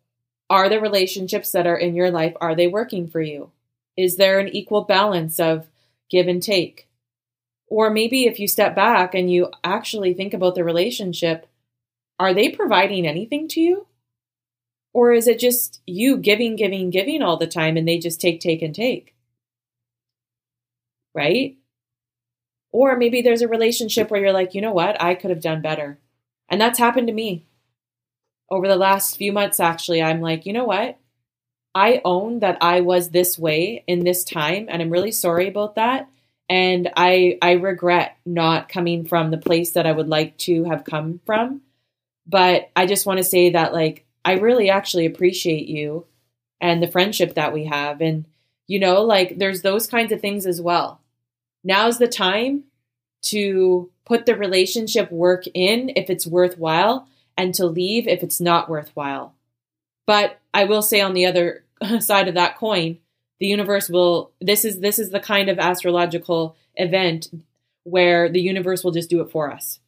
are 0.51 0.69
the 0.69 0.81
relationships 0.81 1.53
that 1.53 1.67
are 1.67 1.77
in 1.77 1.95
your 1.95 2.11
life 2.11 2.35
are 2.41 2.55
they 2.55 2.67
working 2.67 3.07
for 3.09 3.21
you? 3.21 3.51
Is 3.97 4.17
there 4.17 4.39
an 4.39 4.49
equal 4.49 4.83
balance 4.85 5.41
of 5.41 5.69
give 6.11 6.29
and 6.29 6.43
take? 6.43 6.89
Or 7.67 7.91
maybe 7.91 8.25
if 8.25 8.39
you 8.39 8.49
step 8.49 8.75
back 8.75 9.15
and 9.15 9.31
you 9.31 9.51
actually 9.63 10.15
think 10.15 10.33
about 10.33 10.55
the 10.55 10.65
relationship 10.65 11.47
are 12.21 12.35
they 12.35 12.49
providing 12.49 13.07
anything 13.07 13.47
to 13.49 13.61
you? 13.61 13.87
Or 14.93 15.13
is 15.13 15.29
it 15.29 15.39
just 15.39 15.81
you 15.87 16.17
giving 16.17 16.57
giving 16.57 16.91
giving 16.91 17.23
all 17.23 17.37
the 17.37 17.47
time 17.47 17.77
and 17.77 17.87
they 17.87 17.99
just 17.99 18.21
take 18.21 18.41
take 18.41 18.63
and 18.63 18.75
take? 18.75 19.15
Right? 21.15 21.59
Or 22.73 22.97
maybe 22.97 23.23
there's 23.23 23.43
a 23.43 23.49
relationship 23.49 24.11
where 24.11 24.21
you're 24.21 24.33
like 24.33 24.55
you 24.55 24.61
know 24.61 24.73
what? 24.73 25.01
I 25.01 25.15
could 25.15 25.31
have 25.31 25.43
done 25.43 25.63
better. 25.63 25.99
And 26.49 26.61
that's 26.61 26.79
happened 26.79 27.09
to 27.09 27.13
me 27.13 27.48
over 28.51 28.67
the 28.67 28.77
last 28.77 29.17
few 29.17 29.33
months, 29.33 29.61
actually, 29.61 30.03
I'm 30.03 30.21
like, 30.21 30.47
you 30.47 30.53
know 30.53 30.65
what? 30.65 30.99
I 31.75 32.01
own 32.05 32.41
that 32.41 32.59
I 32.61 32.81
was 32.81 33.11
this 33.11 33.39
way 33.39 33.85
in 33.87 34.05
this 34.05 34.25
time, 34.25 34.67
and 34.69 34.81
I'm 34.81 34.91
really 34.91 35.13
sorry 35.13 35.49
about 35.49 35.75
that. 35.77 36.09
And 36.49 36.91
I 36.97 37.39
I 37.43 37.53
regret 37.53 38.17
not 38.25 38.69
coming 38.69 39.05
from 39.05 39.31
the 39.31 39.39
place 39.39 39.73
that 39.73 39.87
I 39.87 39.93
would 39.93 40.09
like 40.09 40.39
to 40.39 40.65
have 40.65 40.85
come 40.85 41.21
from. 41.27 41.61
But 42.27 42.71
I 42.75 42.87
just 42.87 43.07
want 43.07 43.19
to 43.19 43.25
say 43.25 43.51
that 43.51 43.75
like 43.75 44.07
I 44.25 44.35
really 44.35 44.71
actually 44.71 45.07
appreciate 45.07 45.69
you 45.69 46.07
and 46.61 46.83
the 46.83 46.91
friendship 46.91 47.35
that 47.35 47.53
we 47.53 47.67
have. 47.67 48.01
And 48.01 48.27
you 48.67 48.79
know, 48.81 49.03
like 49.03 49.39
there's 49.39 49.63
those 49.63 49.87
kinds 49.87 50.11
of 50.11 50.21
things 50.21 50.47
as 50.47 50.61
well. 50.61 51.03
Now's 51.65 51.99
the 51.99 52.09
time 52.09 52.65
to 53.23 53.91
put 54.07 54.25
the 54.25 54.37
relationship 54.37 55.13
work 55.13 55.45
in 55.53 55.91
if 55.97 56.09
it's 56.09 56.27
worthwhile 56.27 57.09
and 57.39 57.55
to 57.55 57.67
leave 57.67 58.07
if 58.09 58.23
it's 58.23 58.41
not 58.41 58.69
worthwhile. 58.69 59.35
But 60.07 60.41
I 60.53 60.65
will 60.65 60.83
say 60.83 61.01
on 61.01 61.15
the 61.15 61.25
other 61.25 61.65
side 62.01 62.29
of 62.29 62.35
that 62.35 62.59
coin, 62.59 62.99
the 63.41 63.47
universe 63.47 63.89
will 63.89 64.33
this 64.41 64.65
is 64.65 64.81
this 64.81 64.99
is 64.99 65.11
the 65.11 65.21
kind 65.21 65.49
of 65.49 65.61
astrological 65.61 66.57
event 66.75 67.29
where 67.85 68.29
the 68.29 68.41
universe 68.41 68.83
will 68.83 68.91
just 68.91 69.09
do 69.09 69.21
it 69.21 69.31
for 69.31 69.51
us. 69.51 69.79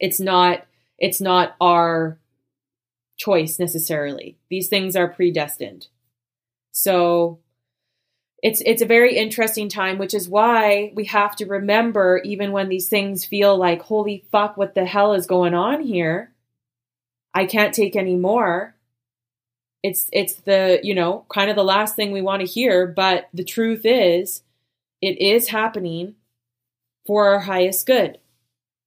It's 0.00 0.18
not 0.18 0.64
it's 0.98 1.20
not 1.20 1.54
our 1.60 2.18
choice 3.18 3.58
necessarily. 3.58 4.38
These 4.48 4.68
things 4.68 4.96
are 4.96 5.08
predestined. 5.08 5.88
So 6.72 7.40
it's 8.42 8.62
it's 8.64 8.80
a 8.80 8.86
very 8.86 9.16
interesting 9.16 9.68
time, 9.68 9.98
which 9.98 10.14
is 10.14 10.28
why 10.28 10.92
we 10.94 11.04
have 11.06 11.36
to 11.36 11.46
remember 11.46 12.22
even 12.24 12.52
when 12.52 12.70
these 12.70 12.88
things 12.88 13.26
feel 13.26 13.58
like 13.58 13.82
holy 13.82 14.24
fuck 14.32 14.56
what 14.56 14.74
the 14.74 14.86
hell 14.86 15.12
is 15.12 15.26
going 15.26 15.52
on 15.52 15.82
here? 15.82 16.32
I 17.36 17.44
can't 17.44 17.74
take 17.74 17.94
any 17.94 18.16
more. 18.16 18.74
It's 19.82 20.08
it's 20.10 20.36
the 20.36 20.80
you 20.82 20.94
know 20.94 21.26
kind 21.28 21.50
of 21.50 21.56
the 21.56 21.62
last 21.62 21.94
thing 21.94 22.10
we 22.10 22.22
want 22.22 22.40
to 22.40 22.46
hear 22.46 22.86
but 22.86 23.28
the 23.34 23.44
truth 23.44 23.82
is 23.84 24.42
it 25.02 25.20
is 25.20 25.48
happening 25.48 26.14
for 27.06 27.28
our 27.28 27.40
highest 27.40 27.86
good. 27.86 28.18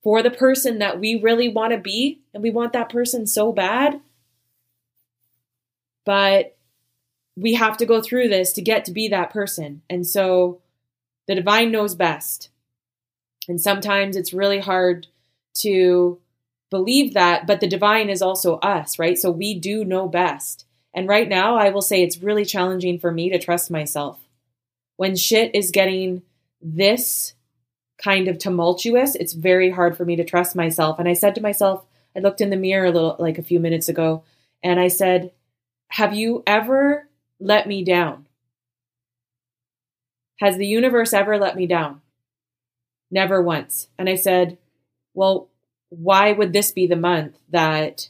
For 0.03 0.23
the 0.23 0.31
person 0.31 0.79
that 0.79 0.99
we 0.99 1.21
really 1.21 1.47
want 1.47 1.73
to 1.73 1.77
be 1.77 2.21
and 2.33 2.41
we 2.41 2.49
want 2.49 2.73
that 2.73 2.89
person 2.89 3.27
so 3.27 3.53
bad 3.53 4.01
but 6.03 6.57
we 7.37 7.53
have 7.53 7.77
to 7.77 7.85
go 7.85 8.01
through 8.01 8.29
this 8.29 8.51
to 8.53 8.63
get 8.63 8.83
to 8.85 8.91
be 8.91 9.07
that 9.09 9.29
person. 9.29 9.83
And 9.91 10.07
so 10.07 10.59
the 11.27 11.35
divine 11.35 11.71
knows 11.71 11.93
best. 11.93 12.49
And 13.47 13.61
sometimes 13.61 14.15
it's 14.15 14.33
really 14.33 14.59
hard 14.59 15.05
to 15.57 16.19
believe 16.69 17.13
that 17.13 17.47
but 17.47 17.59
the 17.59 17.67
divine 17.67 18.09
is 18.09 18.21
also 18.21 18.57
us 18.59 18.99
right 18.99 19.17
so 19.17 19.31
we 19.31 19.53
do 19.53 19.83
know 19.83 20.07
best 20.07 20.65
and 20.93 21.07
right 21.07 21.27
now, 21.27 21.55
I 21.55 21.69
will 21.69 21.81
say 21.81 22.01
it's 22.01 22.21
really 22.21 22.45
challenging 22.45 22.99
for 22.99 23.11
me 23.11 23.29
to 23.29 23.39
trust 23.39 23.69
myself. 23.69 24.19
When 24.97 25.15
shit 25.15 25.53
is 25.53 25.71
getting 25.71 26.23
this 26.61 27.33
kind 28.03 28.27
of 28.27 28.37
tumultuous, 28.37 29.15
it's 29.15 29.33
very 29.33 29.69
hard 29.69 29.95
for 29.95 30.03
me 30.03 30.15
to 30.15 30.23
trust 30.23 30.55
myself. 30.55 30.99
And 30.99 31.07
I 31.07 31.13
said 31.13 31.35
to 31.35 31.41
myself, 31.41 31.85
I 32.15 32.19
looked 32.19 32.41
in 32.41 32.49
the 32.49 32.57
mirror 32.57 32.85
a 32.85 32.91
little, 32.91 33.15
like 33.19 33.37
a 33.37 33.43
few 33.43 33.59
minutes 33.59 33.87
ago, 33.87 34.23
and 34.63 34.79
I 34.79 34.87
said, 34.87 35.31
Have 35.89 36.15
you 36.15 36.43
ever 36.47 37.07
let 37.39 37.67
me 37.67 37.83
down? 37.83 38.27
Has 40.39 40.57
the 40.57 40.65
universe 40.67 41.13
ever 41.13 41.37
let 41.37 41.55
me 41.55 41.67
down? 41.67 42.01
Never 43.11 43.41
once. 43.41 43.89
And 43.97 44.09
I 44.09 44.15
said, 44.15 44.57
Well, 45.13 45.48
why 45.89 46.31
would 46.31 46.53
this 46.53 46.71
be 46.71 46.87
the 46.87 46.95
month 46.95 47.37
that 47.49 48.09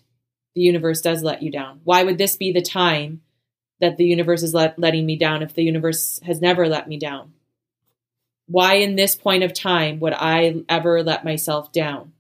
the 0.55 0.62
universe 0.62 1.01
does 1.01 1.24
let 1.24 1.41
you 1.41 1.51
down? 1.51 1.81
Why 1.83 2.03
would 2.03 2.17
this 2.17 2.36
be 2.36 2.51
the 2.51 2.62
time 2.62 3.21
that 3.79 3.98
the 3.98 4.05
universe 4.05 4.43
is 4.43 4.53
let, 4.53 4.77
letting 4.77 5.05
me 5.05 5.15
down 5.15 5.41
if 5.41 5.53
the 5.53 5.63
universe 5.63 6.19
has 6.25 6.41
never 6.41 6.67
let 6.67 6.88
me 6.88 6.98
down? 6.98 7.33
Why, 8.48 8.75
in 8.75 8.95
this 8.95 9.15
point 9.15 9.43
of 9.43 9.53
time, 9.53 10.00
would 10.00 10.13
I 10.13 10.63
ever 10.67 11.03
let 11.03 11.23
myself 11.23 11.71
down? 11.71 12.13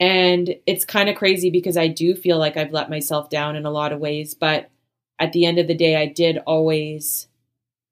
And 0.00 0.56
it's 0.66 0.84
kind 0.84 1.08
of 1.08 1.16
crazy 1.16 1.50
because 1.50 1.76
I 1.76 1.88
do 1.88 2.14
feel 2.14 2.38
like 2.38 2.56
I've 2.56 2.72
let 2.72 2.90
myself 2.90 3.30
down 3.30 3.56
in 3.56 3.64
a 3.64 3.70
lot 3.70 3.92
of 3.92 4.00
ways, 4.00 4.34
but 4.34 4.68
at 5.18 5.32
the 5.32 5.44
end 5.44 5.58
of 5.58 5.66
the 5.66 5.74
day, 5.74 5.96
I 5.96 6.06
did 6.06 6.38
always, 6.38 7.28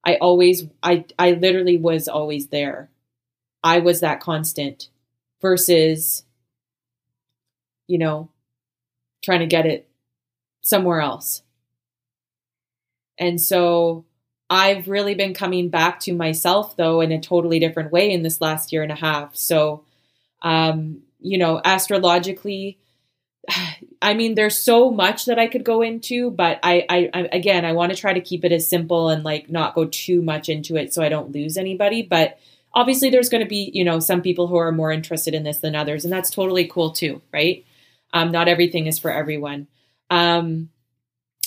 I 0.05 0.17
always, 0.17 0.67
I, 0.83 1.05
I 1.19 1.33
literally 1.33 1.77
was 1.77 2.07
always 2.07 2.49
there. 2.49 2.91
I 3.65 3.79
was 3.79 4.01
that 4.01 4.21
constant 4.21 4.89
versus 5.41 6.25
you 7.87 7.99
know, 7.99 8.29
trying 9.23 9.41
to 9.41 9.47
get 9.47 9.67
it 9.67 9.89
somewhere 10.61 11.01
else. 11.01 11.43
And 13.19 13.41
so 13.41 14.05
I've 14.51 14.89
really 14.89 15.15
been 15.15 15.35
coming 15.35 15.69
back 15.69 16.01
to 16.01 16.13
myself 16.13 16.77
though 16.77 17.01
in 17.01 17.13
a 17.13 17.21
totally 17.21 17.59
different 17.59 17.93
way 17.93 18.11
in 18.11 18.23
this 18.23 18.41
last 18.41 18.73
year 18.73 18.83
and 18.83 18.93
a 18.93 18.97
half. 18.97 19.37
So, 19.37 19.85
um, 20.43 21.03
you 21.21 21.39
know, 21.39 21.61
astrologically, 21.65 22.79
I 24.03 24.15
mean, 24.15 24.35
there's 24.35 24.63
so 24.63 24.91
much 24.91 25.25
that 25.25 25.39
I 25.39 25.47
could 25.47 25.65
go 25.65 25.83
into, 25.83 26.31
but 26.31 26.59
I, 26.63 26.85
I, 26.89 27.11
I 27.15 27.29
again, 27.33 27.65
I 27.65 27.73
want 27.73 27.93
to 27.93 27.99
try 27.99 28.13
to 28.13 28.21
keep 28.21 28.45
it 28.45 28.53
as 28.53 28.69
simple 28.69 29.09
and 29.09 29.25
like 29.25 29.49
not 29.49 29.75
go 29.75 29.87
too 29.87 30.21
much 30.21 30.49
into 30.49 30.77
it 30.77 30.93
so 30.93 31.03
I 31.03 31.09
don't 31.09 31.33
lose 31.33 31.57
anybody. 31.57 32.03
But 32.03 32.39
obviously, 32.77 33.09
there's 33.09 33.31
going 33.31 33.43
to 33.43 33.49
be, 33.49 33.71
you 33.75 33.83
know, 33.83 33.99
some 33.99 34.21
people 34.21 34.47
who 34.47 34.57
are 34.57 34.71
more 34.71 34.93
interested 34.93 35.35
in 35.35 35.43
this 35.43 35.59
than 35.59 35.75
others, 35.75 36.05
and 36.05 36.13
that's 36.13 36.31
totally 36.31 36.69
cool 36.69 36.93
too, 36.93 37.23
right? 37.33 37.65
Um, 38.13 38.31
not 38.31 38.47
everything 38.47 38.87
is 38.87 38.99
for 38.99 39.11
everyone. 39.11 39.67
Um, 40.11 40.69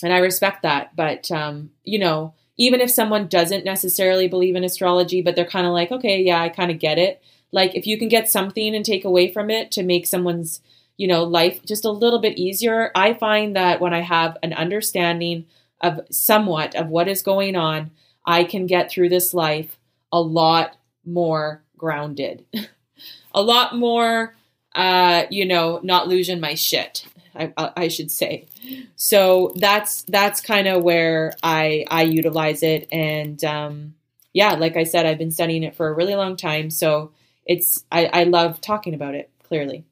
and 0.04 0.12
I 0.12 0.18
respect 0.18 0.64
that. 0.64 0.96
But, 0.96 1.32
um, 1.32 1.70
you 1.84 2.00
know, 2.00 2.34
even 2.58 2.82
if 2.82 2.92
someone 2.92 3.28
doesn't 3.28 3.64
necessarily 3.64 4.28
believe 4.28 4.56
in 4.56 4.64
astrology, 4.64 5.22
but 5.22 5.36
they're 5.36 5.46
kind 5.46 5.68
of 5.68 5.72
like, 5.72 5.92
okay, 5.92 6.22
yeah, 6.22 6.42
I 6.42 6.50
kind 6.50 6.72
of 6.72 6.80
get 6.80 6.98
it. 6.98 7.22
Like, 7.52 7.76
if 7.76 7.88
you 7.88 7.98
can 7.98 8.10
get 8.10 8.30
something 8.30 8.76
and 8.76 8.84
take 8.84 9.06
away 9.06 9.32
from 9.32 9.50
it 9.50 9.72
to 9.72 9.84
make 9.84 10.06
someone's, 10.08 10.62
you 10.98 11.08
know, 11.08 11.24
life 11.24 11.64
just 11.64 11.86
a 11.86 11.92
little 11.92 12.20
bit 12.20 12.38
easier, 12.38 12.92
I 12.96 13.14
find 13.14 13.56
that 13.56 13.80
when 13.80 13.94
I 13.94 14.02
have 14.02 14.38
an 14.44 14.54
understanding 14.54 15.46
of 15.80 16.02
somewhat 16.10 16.76
of 16.76 16.88
what 16.88 17.08
is 17.08 17.22
going 17.24 17.56
on, 17.56 17.92
I 18.26 18.44
can 18.44 18.66
get 18.66 18.92
through 18.92 19.10
this 19.10 19.34
life 19.34 19.78
a 20.12 20.20
lot 20.20 20.76
more 21.12 21.64
grounded, 21.78 22.46
a 23.34 23.42
lot 23.42 23.76
more 23.76 24.36
uh, 24.76 25.26
you 25.30 25.46
know, 25.46 25.80
not 25.84 26.08
losing 26.08 26.40
my 26.40 26.56
shit. 26.56 27.06
I, 27.36 27.54
I 27.58 27.88
should 27.88 28.12
say. 28.12 28.48
So 28.96 29.54
that's 29.56 30.02
that's 30.04 30.42
kind 30.42 30.68
of 30.68 30.84
where 30.84 31.34
I 31.42 31.86
I 31.90 32.02
utilize 32.04 32.64
it, 32.64 32.88
and 32.92 33.42
um, 33.44 33.96
yeah, 34.34 34.54
like 34.54 34.76
I 34.76 34.84
said, 34.84 35.06
I've 35.06 35.18
been 35.18 35.32
studying 35.32 35.64
it 35.64 35.76
for 35.76 35.88
a 35.88 35.94
really 35.94 36.16
long 36.16 36.36
time. 36.36 36.70
So 36.70 37.12
it's 37.46 37.86
I, 37.92 38.06
I 38.08 38.24
love 38.24 38.62
talking 38.62 38.94
about 38.94 39.16
it. 39.16 39.30
Clearly, 39.44 39.86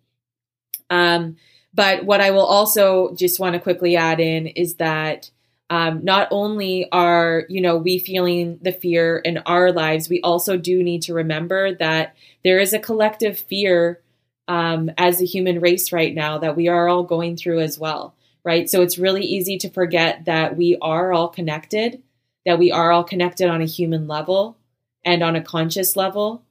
um, 0.89 1.37
but 1.73 2.03
what 2.05 2.21
I 2.21 2.31
will 2.31 2.45
also 2.45 3.13
just 3.15 3.39
want 3.39 3.53
to 3.53 3.59
quickly 3.59 3.95
add 3.95 4.19
in 4.19 4.47
is 4.47 4.75
that 4.75 5.29
um, 5.69 6.03
not 6.03 6.29
only 6.31 6.89
are 6.91 7.43
you 7.49 7.61
know 7.61 7.77
we 7.77 7.99
feeling 7.99 8.59
the 8.61 8.71
fear 8.71 9.17
in 9.17 9.39
our 9.39 9.71
lives, 9.71 10.09
we 10.09 10.21
also 10.21 10.57
do 10.57 10.81
need 10.81 11.03
to 11.03 11.13
remember 11.13 11.75
that 11.75 12.15
there 12.43 12.59
is 12.59 12.73
a 12.73 12.79
collective 12.79 13.37
fear 13.37 14.01
um, 14.47 14.89
as 14.97 15.21
a 15.21 15.25
human 15.25 15.59
race 15.59 15.91
right 15.91 16.13
now 16.13 16.37
that 16.37 16.55
we 16.55 16.67
are 16.69 16.87
all 16.87 17.03
going 17.03 17.35
through 17.35 17.59
as 17.59 17.77
well, 17.77 18.15
right? 18.45 18.69
So 18.69 18.81
it's 18.81 18.97
really 18.97 19.23
easy 19.23 19.57
to 19.59 19.69
forget 19.69 20.25
that 20.25 20.55
we 20.55 20.77
are 20.81 21.11
all 21.11 21.27
connected, 21.27 22.01
that 22.45 22.59
we 22.59 22.71
are 22.71 22.91
all 22.91 23.03
connected 23.03 23.49
on 23.49 23.61
a 23.61 23.65
human 23.65 24.07
level 24.07 24.57
and 25.03 25.21
on 25.21 25.35
a 25.35 25.43
conscious 25.43 25.97
level, 25.97 26.43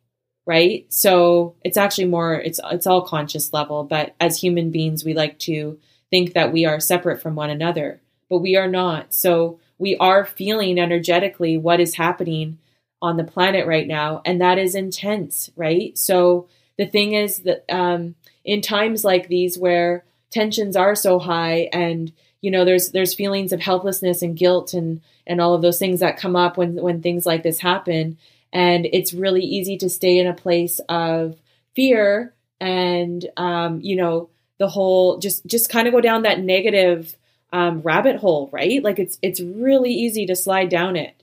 right? 0.46 0.86
So 0.92 1.56
it's 1.64 1.78
actually 1.78 2.06
more 2.06 2.34
it's 2.34 2.60
it's 2.70 2.86
all 2.86 3.02
conscious 3.02 3.52
level, 3.52 3.84
but 3.84 4.14
as 4.20 4.38
human 4.40 4.70
beings 4.70 5.04
we 5.04 5.14
like 5.14 5.38
to 5.40 5.78
think 6.10 6.34
that 6.34 6.52
we 6.52 6.66
are 6.66 6.80
separate 6.80 7.22
from 7.22 7.34
one 7.34 7.50
another, 7.50 8.00
but 8.28 8.38
we 8.38 8.56
are 8.56 8.68
not. 8.68 9.14
So 9.14 9.60
we 9.78 9.96
are 9.96 10.24
feeling 10.24 10.78
energetically 10.78 11.56
what 11.56 11.80
is 11.80 11.94
happening 11.94 12.58
on 13.02 13.16
the 13.16 13.24
planet 13.24 13.66
right 13.66 13.86
now 13.86 14.22
and 14.24 14.40
that 14.40 14.58
is 14.58 14.74
intense, 14.74 15.50
right? 15.56 15.96
So 15.96 16.48
the 16.78 16.86
thing 16.86 17.12
is 17.12 17.40
that 17.40 17.64
um, 17.68 18.14
in 18.44 18.60
times 18.62 19.04
like 19.04 19.28
these 19.28 19.58
where 19.58 20.04
tensions 20.30 20.76
are 20.76 20.94
so 20.94 21.18
high 21.18 21.68
and 21.72 22.12
you 22.40 22.50
know 22.50 22.64
there's 22.64 22.90
there's 22.90 23.14
feelings 23.14 23.52
of 23.52 23.60
helplessness 23.60 24.22
and 24.22 24.36
guilt 24.36 24.74
and 24.74 25.00
and 25.26 25.40
all 25.40 25.54
of 25.54 25.62
those 25.62 25.78
things 25.78 26.00
that 26.00 26.18
come 26.18 26.36
up 26.36 26.56
when 26.56 26.74
when 26.76 27.00
things 27.00 27.24
like 27.24 27.42
this 27.42 27.60
happen 27.60 28.18
and 28.52 28.86
it's 28.92 29.14
really 29.14 29.42
easy 29.42 29.76
to 29.76 29.88
stay 29.88 30.18
in 30.18 30.26
a 30.26 30.34
place 30.34 30.80
of 30.88 31.36
fear 31.74 32.34
and 32.60 33.26
um, 33.36 33.80
you 33.80 33.96
know 33.96 34.28
the 34.58 34.68
whole 34.68 35.18
just 35.18 35.46
just 35.46 35.70
kind 35.70 35.86
of 35.86 35.94
go 35.94 36.00
down 36.00 36.22
that 36.22 36.40
negative 36.40 37.16
um, 37.52 37.80
rabbit 37.82 38.16
hole 38.16 38.50
right 38.52 38.82
like 38.82 38.98
it's 38.98 39.18
it's 39.22 39.40
really 39.40 39.92
easy 39.92 40.26
to 40.26 40.36
slide 40.36 40.68
down 40.68 40.96
it 40.96 41.22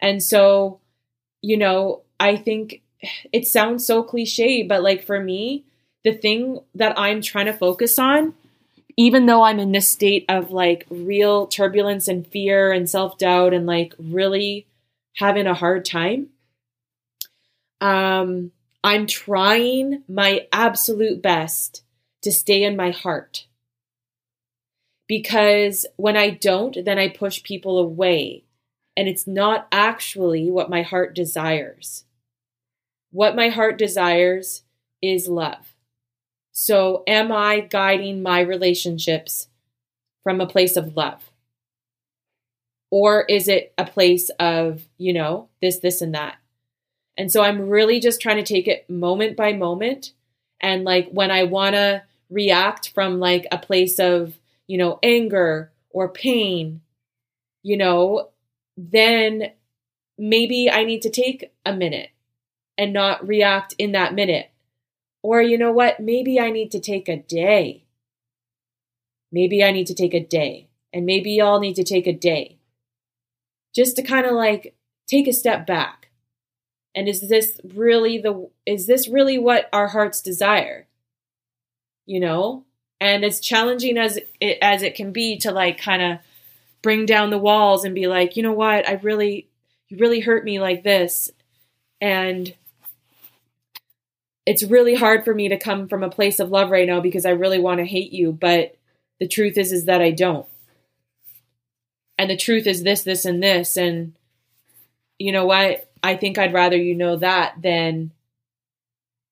and 0.00 0.22
so 0.22 0.80
you 1.42 1.56
know 1.56 2.02
i 2.18 2.36
think 2.36 2.82
it 3.32 3.46
sounds 3.46 3.84
so 3.86 4.02
cliche, 4.02 4.62
but 4.62 4.82
like 4.82 5.04
for 5.04 5.20
me, 5.20 5.64
the 6.04 6.12
thing 6.12 6.60
that 6.74 6.98
I'm 6.98 7.20
trying 7.20 7.46
to 7.46 7.52
focus 7.52 7.98
on 7.98 8.34
even 8.98 9.26
though 9.26 9.42
I'm 9.42 9.58
in 9.58 9.72
this 9.72 9.90
state 9.90 10.24
of 10.26 10.50
like 10.50 10.86
real 10.88 11.46
turbulence 11.46 12.08
and 12.08 12.26
fear 12.26 12.72
and 12.72 12.88
self 12.88 13.18
doubt 13.18 13.52
and 13.52 13.66
like 13.66 13.94
really 13.98 14.66
having 15.16 15.46
a 15.46 15.52
hard 15.52 15.84
time, 15.84 16.28
um, 17.82 18.52
I'm 18.82 19.06
trying 19.06 20.02
my 20.08 20.46
absolute 20.50 21.20
best 21.20 21.82
to 22.22 22.32
stay 22.32 22.62
in 22.62 22.74
my 22.74 22.90
heart. 22.90 23.45
Because 25.08 25.86
when 25.96 26.16
I 26.16 26.30
don't, 26.30 26.84
then 26.84 26.98
I 26.98 27.08
push 27.08 27.42
people 27.42 27.78
away. 27.78 28.44
And 28.96 29.08
it's 29.08 29.26
not 29.26 29.68
actually 29.70 30.50
what 30.50 30.70
my 30.70 30.82
heart 30.82 31.14
desires. 31.14 32.04
What 33.10 33.36
my 33.36 33.48
heart 33.50 33.78
desires 33.78 34.62
is 35.02 35.28
love. 35.28 35.74
So, 36.52 37.02
am 37.06 37.30
I 37.30 37.60
guiding 37.60 38.22
my 38.22 38.40
relationships 38.40 39.48
from 40.24 40.40
a 40.40 40.46
place 40.46 40.76
of 40.76 40.96
love? 40.96 41.30
Or 42.90 43.24
is 43.24 43.46
it 43.48 43.74
a 43.76 43.84
place 43.84 44.30
of, 44.40 44.88
you 44.96 45.12
know, 45.12 45.48
this, 45.60 45.78
this, 45.80 46.00
and 46.00 46.14
that? 46.14 46.36
And 47.16 47.30
so 47.30 47.42
I'm 47.42 47.68
really 47.68 48.00
just 48.00 48.20
trying 48.20 48.36
to 48.36 48.42
take 48.42 48.68
it 48.68 48.88
moment 48.88 49.36
by 49.36 49.52
moment. 49.52 50.12
And 50.60 50.84
like 50.84 51.08
when 51.10 51.30
I 51.30 51.44
want 51.44 51.74
to 51.74 52.02
react 52.30 52.90
from 52.94 53.20
like 53.20 53.46
a 53.50 53.58
place 53.58 53.98
of, 53.98 54.38
you 54.66 54.78
know, 54.78 54.98
anger 55.02 55.72
or 55.90 56.08
pain, 56.08 56.80
you 57.62 57.76
know, 57.76 58.30
then 58.76 59.52
maybe 60.18 60.70
I 60.70 60.84
need 60.84 61.02
to 61.02 61.10
take 61.10 61.52
a 61.64 61.72
minute 61.72 62.10
and 62.78 62.92
not 62.92 63.26
react 63.26 63.74
in 63.78 63.92
that 63.92 64.14
minute. 64.14 64.50
Or, 65.22 65.40
you 65.42 65.58
know 65.58 65.72
what? 65.72 65.98
Maybe 65.98 66.38
I 66.38 66.50
need 66.50 66.70
to 66.72 66.80
take 66.80 67.08
a 67.08 67.16
day. 67.16 67.84
Maybe 69.32 69.64
I 69.64 69.72
need 69.72 69.88
to 69.88 69.94
take 69.94 70.14
a 70.14 70.24
day. 70.24 70.68
And 70.92 71.04
maybe 71.04 71.32
y'all 71.32 71.60
need 71.60 71.76
to 71.76 71.84
take 71.84 72.06
a 72.06 72.12
day 72.12 72.58
just 73.74 73.96
to 73.96 74.02
kind 74.02 74.26
of 74.26 74.32
like 74.32 74.74
take 75.06 75.28
a 75.28 75.32
step 75.32 75.66
back. 75.66 76.08
And 76.94 77.08
is 77.08 77.28
this 77.28 77.60
really 77.74 78.18
the 78.18 78.48
is 78.64 78.86
this 78.86 79.06
really 79.06 79.38
what 79.38 79.68
our 79.72 79.88
hearts 79.88 80.22
desire? 80.22 80.86
You 82.06 82.20
know? 82.20 82.65
And 83.00 83.24
as 83.24 83.40
challenging 83.40 83.98
as 83.98 84.18
it 84.40 84.58
as 84.62 84.82
it 84.82 84.94
can 84.94 85.12
be 85.12 85.36
to 85.38 85.52
like 85.52 85.78
kind 85.78 86.02
of 86.02 86.18
bring 86.82 87.06
down 87.06 87.30
the 87.30 87.38
walls 87.38 87.84
and 87.84 87.94
be 87.94 88.06
like, 88.06 88.36
"You 88.36 88.42
know 88.42 88.52
what? 88.52 88.88
I 88.88 88.94
really 88.94 89.48
you 89.88 89.98
really 89.98 90.20
hurt 90.20 90.44
me 90.44 90.60
like 90.60 90.82
this." 90.82 91.30
And 92.00 92.54
it's 94.46 94.62
really 94.62 94.94
hard 94.94 95.24
for 95.24 95.34
me 95.34 95.48
to 95.48 95.58
come 95.58 95.88
from 95.88 96.04
a 96.04 96.10
place 96.10 96.38
of 96.38 96.50
love 96.50 96.70
right 96.70 96.86
now 96.86 97.00
because 97.00 97.26
I 97.26 97.30
really 97.30 97.58
want 97.58 97.78
to 97.78 97.84
hate 97.84 98.12
you, 98.12 98.32
but 98.32 98.76
the 99.18 99.26
truth 99.26 99.58
is 99.58 99.72
is 99.72 99.86
that 99.86 100.00
I 100.00 100.12
don't. 100.12 100.46
And 102.18 102.30
the 102.30 102.36
truth 102.36 102.66
is 102.66 102.82
this, 102.82 103.02
this, 103.02 103.24
and 103.24 103.42
this. 103.42 103.76
And 103.76 104.14
you 105.18 105.32
know 105.32 105.44
what? 105.44 105.90
I 106.02 106.16
think 106.16 106.38
I'd 106.38 106.54
rather 106.54 106.76
you 106.76 106.94
know 106.94 107.16
that 107.16 107.60
than 107.60 108.12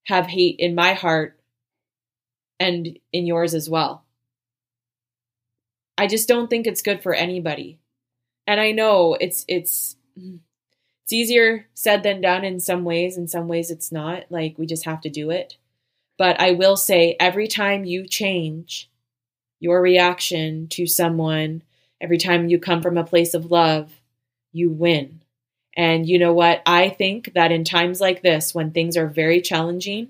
have 0.06 0.26
hate 0.26 0.56
in 0.58 0.74
my 0.74 0.92
heart 0.94 1.33
and 2.64 2.98
in 3.12 3.26
yours 3.26 3.54
as 3.54 3.68
well. 3.68 4.04
I 5.96 6.06
just 6.06 6.26
don't 6.26 6.48
think 6.48 6.66
it's 6.66 6.82
good 6.82 7.02
for 7.02 7.14
anybody. 7.14 7.78
And 8.46 8.60
I 8.60 8.72
know 8.72 9.16
it's 9.20 9.44
it's 9.48 9.96
it's 10.16 11.12
easier 11.12 11.66
said 11.74 12.02
than 12.02 12.20
done 12.20 12.44
in 12.44 12.60
some 12.60 12.84
ways. 12.84 13.16
In 13.16 13.28
some 13.28 13.46
ways, 13.46 13.70
it's 13.70 13.92
not. 13.92 14.24
Like, 14.30 14.56
we 14.58 14.66
just 14.66 14.86
have 14.86 15.02
to 15.02 15.10
do 15.10 15.30
it. 15.30 15.56
But 16.16 16.40
I 16.40 16.52
will 16.52 16.76
say, 16.76 17.16
every 17.20 17.46
time 17.46 17.84
you 17.84 18.06
change 18.06 18.90
your 19.60 19.82
reaction 19.82 20.68
to 20.68 20.86
someone, 20.86 21.62
every 22.00 22.18
time 22.18 22.48
you 22.48 22.58
come 22.58 22.80
from 22.80 22.96
a 22.96 23.04
place 23.04 23.34
of 23.34 23.50
love, 23.50 23.92
you 24.52 24.70
win. 24.70 25.20
And 25.76 26.08
you 26.08 26.18
know 26.18 26.32
what? 26.32 26.62
I 26.64 26.88
think 26.88 27.32
that 27.34 27.52
in 27.52 27.64
times 27.64 28.00
like 28.00 28.22
this, 28.22 28.54
when 28.54 28.70
things 28.70 28.96
are 28.96 29.08
very 29.08 29.40
challenging, 29.42 30.08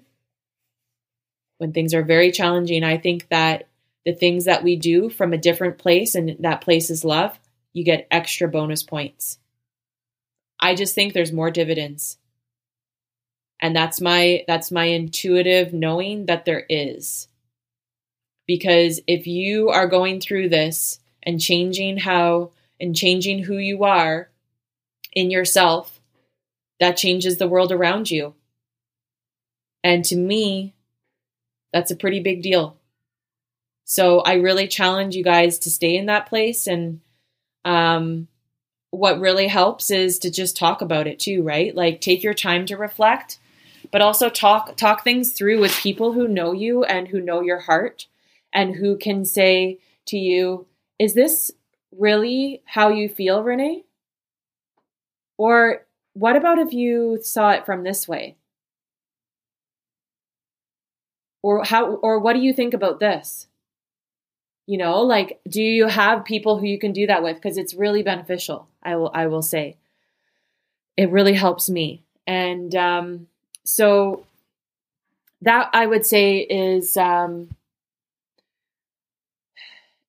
when 1.58 1.72
things 1.72 1.94
are 1.94 2.02
very 2.02 2.32
challenging, 2.32 2.84
I 2.84 2.98
think 2.98 3.28
that 3.28 3.68
the 4.04 4.12
things 4.12 4.44
that 4.44 4.62
we 4.62 4.76
do 4.76 5.08
from 5.08 5.32
a 5.32 5.38
different 5.38 5.78
place, 5.78 6.14
and 6.14 6.36
that 6.40 6.60
place 6.60 6.90
is 6.90 7.04
love, 7.04 7.38
you 7.72 7.84
get 7.84 8.06
extra 8.10 8.48
bonus 8.48 8.82
points. 8.82 9.38
I 10.60 10.74
just 10.74 10.94
think 10.94 11.12
there's 11.12 11.32
more 11.32 11.50
dividends. 11.50 12.18
And 13.60 13.74
that's 13.74 14.00
my 14.00 14.44
that's 14.46 14.70
my 14.70 14.84
intuitive 14.84 15.72
knowing 15.72 16.26
that 16.26 16.44
there 16.44 16.64
is. 16.68 17.28
Because 18.46 19.00
if 19.06 19.26
you 19.26 19.70
are 19.70 19.86
going 19.86 20.20
through 20.20 20.50
this 20.50 21.00
and 21.22 21.40
changing 21.40 21.98
how 21.98 22.50
and 22.78 22.94
changing 22.94 23.44
who 23.44 23.56
you 23.56 23.84
are 23.84 24.28
in 25.12 25.30
yourself, 25.30 26.00
that 26.80 26.96
changes 26.96 27.38
the 27.38 27.48
world 27.48 27.72
around 27.72 28.10
you. 28.10 28.34
And 29.82 30.04
to 30.06 30.16
me, 30.16 30.74
that's 31.74 31.90
a 31.90 31.96
pretty 31.96 32.20
big 32.20 32.40
deal. 32.40 32.76
So 33.84 34.20
I 34.20 34.34
really 34.34 34.68
challenge 34.68 35.16
you 35.16 35.24
guys 35.24 35.58
to 35.58 35.70
stay 35.72 35.96
in 35.96 36.06
that 36.06 36.26
place 36.26 36.68
and 36.68 37.00
um, 37.64 38.28
what 38.92 39.18
really 39.18 39.48
helps 39.48 39.90
is 39.90 40.20
to 40.20 40.30
just 40.30 40.56
talk 40.56 40.82
about 40.82 41.08
it 41.08 41.18
too, 41.18 41.42
right? 41.42 41.74
Like 41.74 42.00
take 42.00 42.22
your 42.22 42.32
time 42.32 42.64
to 42.66 42.76
reflect, 42.76 43.40
but 43.90 44.00
also 44.00 44.28
talk 44.28 44.76
talk 44.76 45.02
things 45.02 45.32
through 45.32 45.60
with 45.60 45.72
people 45.80 46.12
who 46.12 46.28
know 46.28 46.52
you 46.52 46.84
and 46.84 47.08
who 47.08 47.20
know 47.20 47.40
your 47.40 47.58
heart 47.58 48.06
and 48.52 48.76
who 48.76 48.96
can 48.96 49.24
say 49.24 49.80
to 50.06 50.16
you, 50.16 50.66
is 51.00 51.14
this 51.14 51.50
really 51.90 52.62
how 52.66 52.88
you 52.88 53.08
feel, 53.08 53.42
Renee? 53.42 53.82
Or 55.36 55.86
what 56.12 56.36
about 56.36 56.60
if 56.60 56.72
you 56.72 57.18
saw 57.20 57.50
it 57.50 57.66
from 57.66 57.82
this 57.82 58.06
way? 58.06 58.36
Or 61.44 61.62
how 61.62 61.96
or 61.96 62.20
what 62.20 62.32
do 62.32 62.38
you 62.40 62.54
think 62.54 62.72
about 62.72 63.00
this? 63.00 63.48
You 64.64 64.78
know, 64.78 65.02
like 65.02 65.42
do 65.46 65.62
you 65.62 65.88
have 65.88 66.24
people 66.24 66.58
who 66.58 66.66
you 66.66 66.78
can 66.78 66.92
do 66.92 67.06
that 67.06 67.22
with 67.22 67.36
because 67.36 67.58
it's 67.58 67.74
really 67.74 68.02
beneficial. 68.02 68.66
I 68.82 68.96
will 68.96 69.10
I 69.12 69.26
will 69.26 69.42
say. 69.42 69.76
It 70.96 71.10
really 71.10 71.34
helps 71.34 71.68
me. 71.68 72.02
And 72.26 72.74
um 72.74 73.26
so 73.62 74.24
that 75.42 75.68
I 75.74 75.84
would 75.84 76.06
say 76.06 76.38
is 76.38 76.96
um 76.96 77.50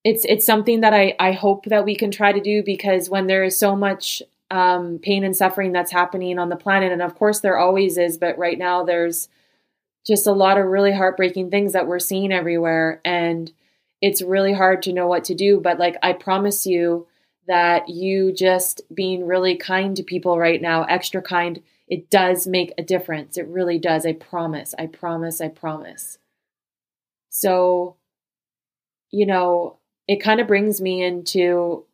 it's 0.05 0.23
it's 0.23 0.45
something 0.45 0.79
that 0.79 0.93
I 0.93 1.17
I 1.19 1.33
hope 1.33 1.65
that 1.65 1.83
we 1.83 1.97
can 1.97 2.11
try 2.11 2.31
to 2.31 2.39
do 2.39 2.63
because 2.63 3.09
when 3.09 3.27
there 3.27 3.43
is 3.43 3.57
so 3.57 3.75
much 3.75 4.23
um, 4.51 4.99
pain 4.99 5.25
and 5.25 5.35
suffering 5.35 5.73
that's 5.73 5.91
happening 5.91 6.39
on 6.39 6.47
the 6.47 6.55
planet, 6.55 6.93
and 6.93 7.01
of 7.01 7.15
course 7.15 7.41
there 7.41 7.57
always 7.57 7.97
is, 7.97 8.17
but 8.17 8.37
right 8.37 8.57
now 8.57 8.85
there's 8.85 9.27
just 10.05 10.27
a 10.27 10.31
lot 10.31 10.57
of 10.57 10.65
really 10.65 10.93
heartbreaking 10.93 11.49
things 11.49 11.73
that 11.73 11.87
we're 11.87 11.99
seeing 11.99 12.31
everywhere, 12.31 13.01
and 13.03 13.51
it's 14.01 14.21
really 14.21 14.53
hard 14.53 14.83
to 14.83 14.93
know 14.93 15.07
what 15.07 15.25
to 15.25 15.35
do. 15.35 15.59
But 15.59 15.79
like 15.79 15.95
I 16.03 16.13
promise 16.13 16.65
you 16.65 17.07
that 17.47 17.89
you 17.89 18.31
just 18.33 18.81
being 18.93 19.25
really 19.25 19.55
kind 19.55 19.95
to 19.95 20.03
people 20.03 20.37
right 20.37 20.61
now, 20.61 20.83
extra 20.83 21.21
kind, 21.21 21.61
it 21.87 22.09
does 22.09 22.47
make 22.47 22.73
a 22.77 22.83
difference. 22.83 23.37
It 23.37 23.47
really 23.47 23.77
does. 23.77 24.05
I 24.05 24.13
promise. 24.13 24.73
I 24.77 24.87
promise. 24.87 25.41
I 25.41 25.49
promise. 25.49 26.17
So, 27.29 27.97
you 29.11 29.25
know, 29.25 29.77
it 30.07 30.17
kind 30.17 30.39
of 30.39 30.47
brings 30.47 30.81
me 30.81 31.03
into 31.03 31.85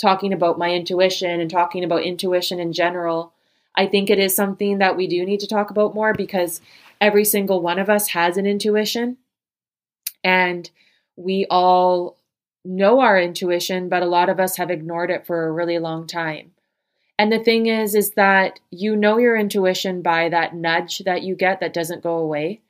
talking 0.00 0.32
about 0.32 0.58
my 0.58 0.72
intuition 0.72 1.40
and 1.40 1.50
talking 1.50 1.84
about 1.84 2.02
intuition 2.02 2.58
in 2.58 2.72
general. 2.72 3.32
I 3.74 3.86
think 3.86 4.10
it 4.10 4.18
is 4.18 4.34
something 4.34 4.78
that 4.78 4.96
we 4.96 5.06
do 5.06 5.24
need 5.24 5.40
to 5.40 5.46
talk 5.46 5.70
about 5.70 5.94
more 5.94 6.12
because 6.12 6.60
every 7.02 7.24
single 7.24 7.60
one 7.60 7.80
of 7.80 7.90
us 7.90 8.08
has 8.08 8.36
an 8.36 8.46
intuition. 8.46 9.16
And 10.22 10.70
we 11.16 11.46
all 11.50 12.16
know 12.64 13.00
our 13.00 13.20
intuition, 13.20 13.88
but 13.88 14.04
a 14.04 14.06
lot 14.06 14.28
of 14.28 14.38
us 14.38 14.56
have 14.56 14.70
ignored 14.70 15.10
it 15.10 15.26
for 15.26 15.44
a 15.44 15.52
really 15.52 15.80
long 15.80 16.06
time. 16.06 16.52
And 17.18 17.32
the 17.32 17.42
thing 17.42 17.66
is, 17.66 17.96
is 17.96 18.12
that 18.12 18.60
you 18.70 18.94
know 18.94 19.18
your 19.18 19.36
intuition 19.36 20.00
by 20.00 20.28
that 20.28 20.54
nudge 20.54 21.00
that 21.00 21.22
you 21.22 21.34
get 21.34 21.58
that 21.58 21.74
doesn't 21.74 22.04
go 22.04 22.18
away. 22.18 22.62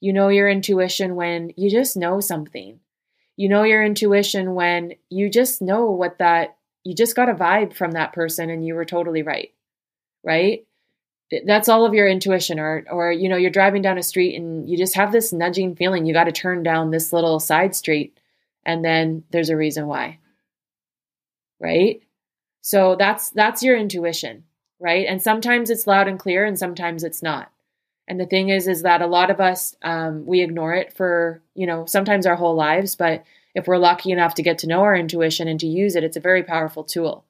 You 0.00 0.12
know 0.12 0.28
your 0.28 0.48
intuition 0.48 1.14
when 1.14 1.52
you 1.56 1.70
just 1.70 1.96
know 1.96 2.18
something. 2.18 2.80
You 3.36 3.48
know 3.48 3.62
your 3.62 3.84
intuition 3.84 4.54
when 4.54 4.94
you 5.10 5.30
just 5.30 5.62
know 5.62 5.92
what 5.92 6.18
that, 6.18 6.56
you 6.82 6.92
just 6.92 7.14
got 7.14 7.28
a 7.28 7.34
vibe 7.34 7.72
from 7.72 7.92
that 7.92 8.12
person 8.12 8.50
and 8.50 8.66
you 8.66 8.74
were 8.74 8.84
totally 8.84 9.22
right. 9.22 9.52
Right? 10.24 10.66
That's 11.44 11.68
all 11.68 11.84
of 11.84 11.94
your 11.94 12.08
intuition, 12.08 12.60
or, 12.60 12.84
or, 12.90 13.10
you 13.10 13.28
know, 13.28 13.36
you're 13.36 13.50
driving 13.50 13.82
down 13.82 13.98
a 13.98 14.02
street 14.02 14.36
and 14.36 14.68
you 14.68 14.78
just 14.78 14.94
have 14.94 15.10
this 15.10 15.32
nudging 15.32 15.74
feeling 15.74 16.06
you 16.06 16.12
got 16.12 16.24
to 16.24 16.32
turn 16.32 16.62
down 16.62 16.90
this 16.90 17.12
little 17.12 17.40
side 17.40 17.74
street 17.74 18.16
and 18.66 18.84
then 18.84 19.24
there's 19.30 19.48
a 19.48 19.56
reason 19.56 19.86
why. 19.86 20.18
Right? 21.58 22.02
So 22.60 22.96
that's 22.96 23.30
that's 23.30 23.62
your 23.62 23.78
intuition, 23.78 24.44
right? 24.80 25.06
And 25.06 25.22
sometimes 25.22 25.70
it's 25.70 25.86
loud 25.86 26.08
and 26.08 26.18
clear 26.18 26.44
and 26.44 26.58
sometimes 26.58 27.04
it's 27.04 27.22
not. 27.22 27.50
And 28.08 28.20
the 28.20 28.26
thing 28.26 28.50
is 28.50 28.68
is 28.68 28.82
that 28.82 29.02
a 29.02 29.06
lot 29.06 29.30
of 29.30 29.40
us 29.40 29.74
um, 29.82 30.26
we 30.26 30.42
ignore 30.42 30.74
it 30.74 30.92
for, 30.92 31.42
you 31.54 31.66
know, 31.66 31.86
sometimes 31.86 32.26
our 32.26 32.36
whole 32.36 32.56
lives, 32.56 32.96
but 32.96 33.24
if 33.54 33.66
we're 33.66 33.78
lucky 33.78 34.10
enough 34.10 34.34
to 34.34 34.42
get 34.42 34.58
to 34.58 34.66
know 34.66 34.80
our 34.80 34.94
intuition 34.94 35.48
and 35.48 35.58
to 35.60 35.66
use 35.66 35.96
it, 35.96 36.04
it's 36.04 36.16
a 36.16 36.20
very 36.20 36.42
powerful 36.42 36.84
tool. 36.84 37.24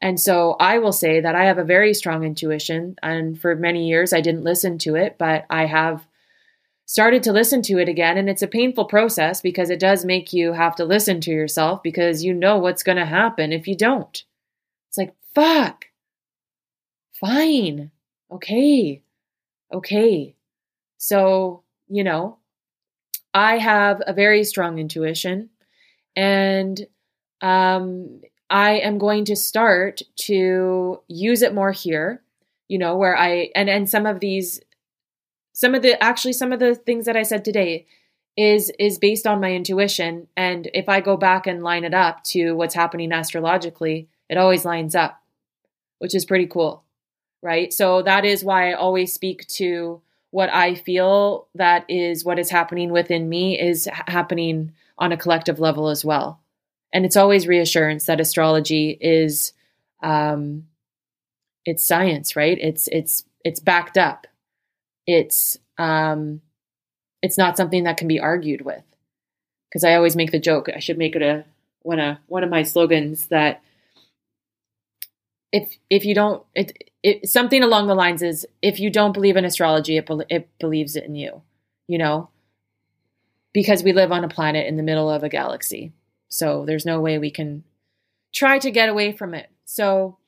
And 0.00 0.20
so 0.20 0.56
I 0.60 0.78
will 0.78 0.92
say 0.92 1.20
that 1.20 1.34
I 1.34 1.44
have 1.44 1.58
a 1.58 1.64
very 1.64 1.92
strong 1.92 2.22
intuition. 2.22 2.96
And 3.02 3.40
for 3.40 3.56
many 3.56 3.88
years, 3.88 4.12
I 4.12 4.20
didn't 4.20 4.44
listen 4.44 4.78
to 4.78 4.94
it, 4.94 5.16
but 5.18 5.44
I 5.50 5.66
have 5.66 6.06
started 6.86 7.22
to 7.24 7.32
listen 7.32 7.62
to 7.62 7.78
it 7.78 7.88
again. 7.88 8.16
And 8.16 8.30
it's 8.30 8.42
a 8.42 8.48
painful 8.48 8.84
process 8.84 9.40
because 9.40 9.70
it 9.70 9.80
does 9.80 10.04
make 10.04 10.32
you 10.32 10.52
have 10.52 10.76
to 10.76 10.84
listen 10.84 11.20
to 11.22 11.30
yourself 11.30 11.82
because 11.82 12.24
you 12.24 12.32
know 12.32 12.58
what's 12.58 12.82
going 12.82 12.96
to 12.96 13.04
happen 13.04 13.52
if 13.52 13.66
you 13.66 13.76
don't. 13.76 14.24
It's 14.88 14.96
like, 14.96 15.14
fuck. 15.34 15.86
Fine. 17.12 17.90
Okay. 18.30 19.02
Okay. 19.72 20.36
So, 20.96 21.64
you 21.88 22.04
know, 22.04 22.38
I 23.34 23.58
have 23.58 24.00
a 24.06 24.12
very 24.12 24.44
strong 24.44 24.78
intuition 24.78 25.50
and 26.16 26.86
um, 27.40 28.20
I 28.50 28.72
am 28.72 28.98
going 28.98 29.24
to 29.26 29.36
start 29.36 30.02
to 30.22 31.00
use 31.08 31.42
it 31.42 31.54
more 31.54 31.72
here, 31.72 32.22
you 32.68 32.78
know, 32.78 32.96
where 32.96 33.16
I, 33.16 33.50
and, 33.54 33.68
and 33.68 33.88
some 33.88 34.06
of 34.06 34.20
these, 34.20 34.60
some 35.52 35.74
of 35.74 35.82
the, 35.82 36.02
actually, 36.02 36.32
some 36.32 36.52
of 36.52 36.60
the 36.60 36.74
things 36.74 37.06
that 37.06 37.16
I 37.16 37.22
said 37.22 37.44
today 37.44 37.86
is, 38.36 38.72
is 38.78 38.98
based 38.98 39.26
on 39.26 39.40
my 39.40 39.52
intuition. 39.52 40.28
And 40.36 40.70
if 40.72 40.88
I 40.88 41.00
go 41.00 41.16
back 41.16 41.46
and 41.46 41.62
line 41.62 41.84
it 41.84 41.94
up 41.94 42.24
to 42.24 42.52
what's 42.52 42.74
happening 42.74 43.12
astrologically, 43.12 44.08
it 44.30 44.38
always 44.38 44.64
lines 44.64 44.94
up, 44.94 45.20
which 45.98 46.14
is 46.14 46.24
pretty 46.24 46.46
cool. 46.46 46.84
Right. 47.42 47.72
So 47.72 48.02
that 48.02 48.24
is 48.24 48.42
why 48.42 48.70
I 48.70 48.74
always 48.74 49.12
speak 49.12 49.46
to 49.48 50.00
what 50.30 50.52
I 50.52 50.74
feel 50.74 51.46
that 51.54 51.84
is 51.88 52.24
what 52.24 52.38
is 52.38 52.50
happening 52.50 52.90
within 52.90 53.28
me 53.28 53.58
is 53.58 53.88
happening 53.90 54.72
on 54.98 55.12
a 55.12 55.16
collective 55.16 55.58
level 55.58 55.88
as 55.88 56.04
well. 56.04 56.40
And 56.92 57.04
it's 57.04 57.16
always 57.16 57.46
reassurance 57.46 58.06
that 58.06 58.20
astrology 58.20 58.96
is 59.00 59.52
um 60.02 60.64
it's 61.64 61.84
science, 61.84 62.36
right? 62.36 62.56
It's 62.60 62.88
it's 62.88 63.24
it's 63.44 63.60
backed 63.60 63.98
up. 63.98 64.26
It's 65.06 65.58
um 65.76 66.40
it's 67.22 67.38
not 67.38 67.56
something 67.56 67.84
that 67.84 67.96
can 67.96 68.08
be 68.08 68.20
argued 68.20 68.62
with. 68.62 68.84
Cuz 69.72 69.84
I 69.84 69.94
always 69.94 70.16
make 70.16 70.32
the 70.32 70.38
joke, 70.38 70.68
I 70.74 70.78
should 70.78 70.98
make 70.98 71.14
it 71.14 71.22
a 71.22 71.44
one 71.82 71.98
of 71.98 72.18
one 72.26 72.44
of 72.44 72.50
my 72.50 72.62
slogans 72.62 73.26
that 73.26 73.62
if 75.52 75.78
if 75.90 76.04
you 76.04 76.14
don't 76.14 76.44
it, 76.54 76.90
it 77.02 77.28
something 77.28 77.62
along 77.62 77.86
the 77.86 77.94
lines 77.94 78.22
is 78.22 78.46
if 78.62 78.80
you 78.80 78.90
don't 78.90 79.12
believe 79.12 79.36
in 79.36 79.44
astrology 79.44 79.96
it, 79.96 80.08
it 80.28 80.48
believes 80.58 80.96
it 80.96 81.04
in 81.04 81.14
you 81.14 81.42
you 81.86 81.98
know 81.98 82.28
because 83.52 83.82
we 83.82 83.92
live 83.92 84.12
on 84.12 84.24
a 84.24 84.28
planet 84.28 84.66
in 84.66 84.76
the 84.76 84.82
middle 84.82 85.10
of 85.10 85.22
a 85.22 85.28
galaxy 85.28 85.92
so 86.28 86.64
there's 86.64 86.86
no 86.86 87.00
way 87.00 87.18
we 87.18 87.30
can 87.30 87.64
try 88.32 88.58
to 88.58 88.70
get 88.70 88.88
away 88.88 89.12
from 89.12 89.34
it. 89.34 89.50
So 89.64 90.18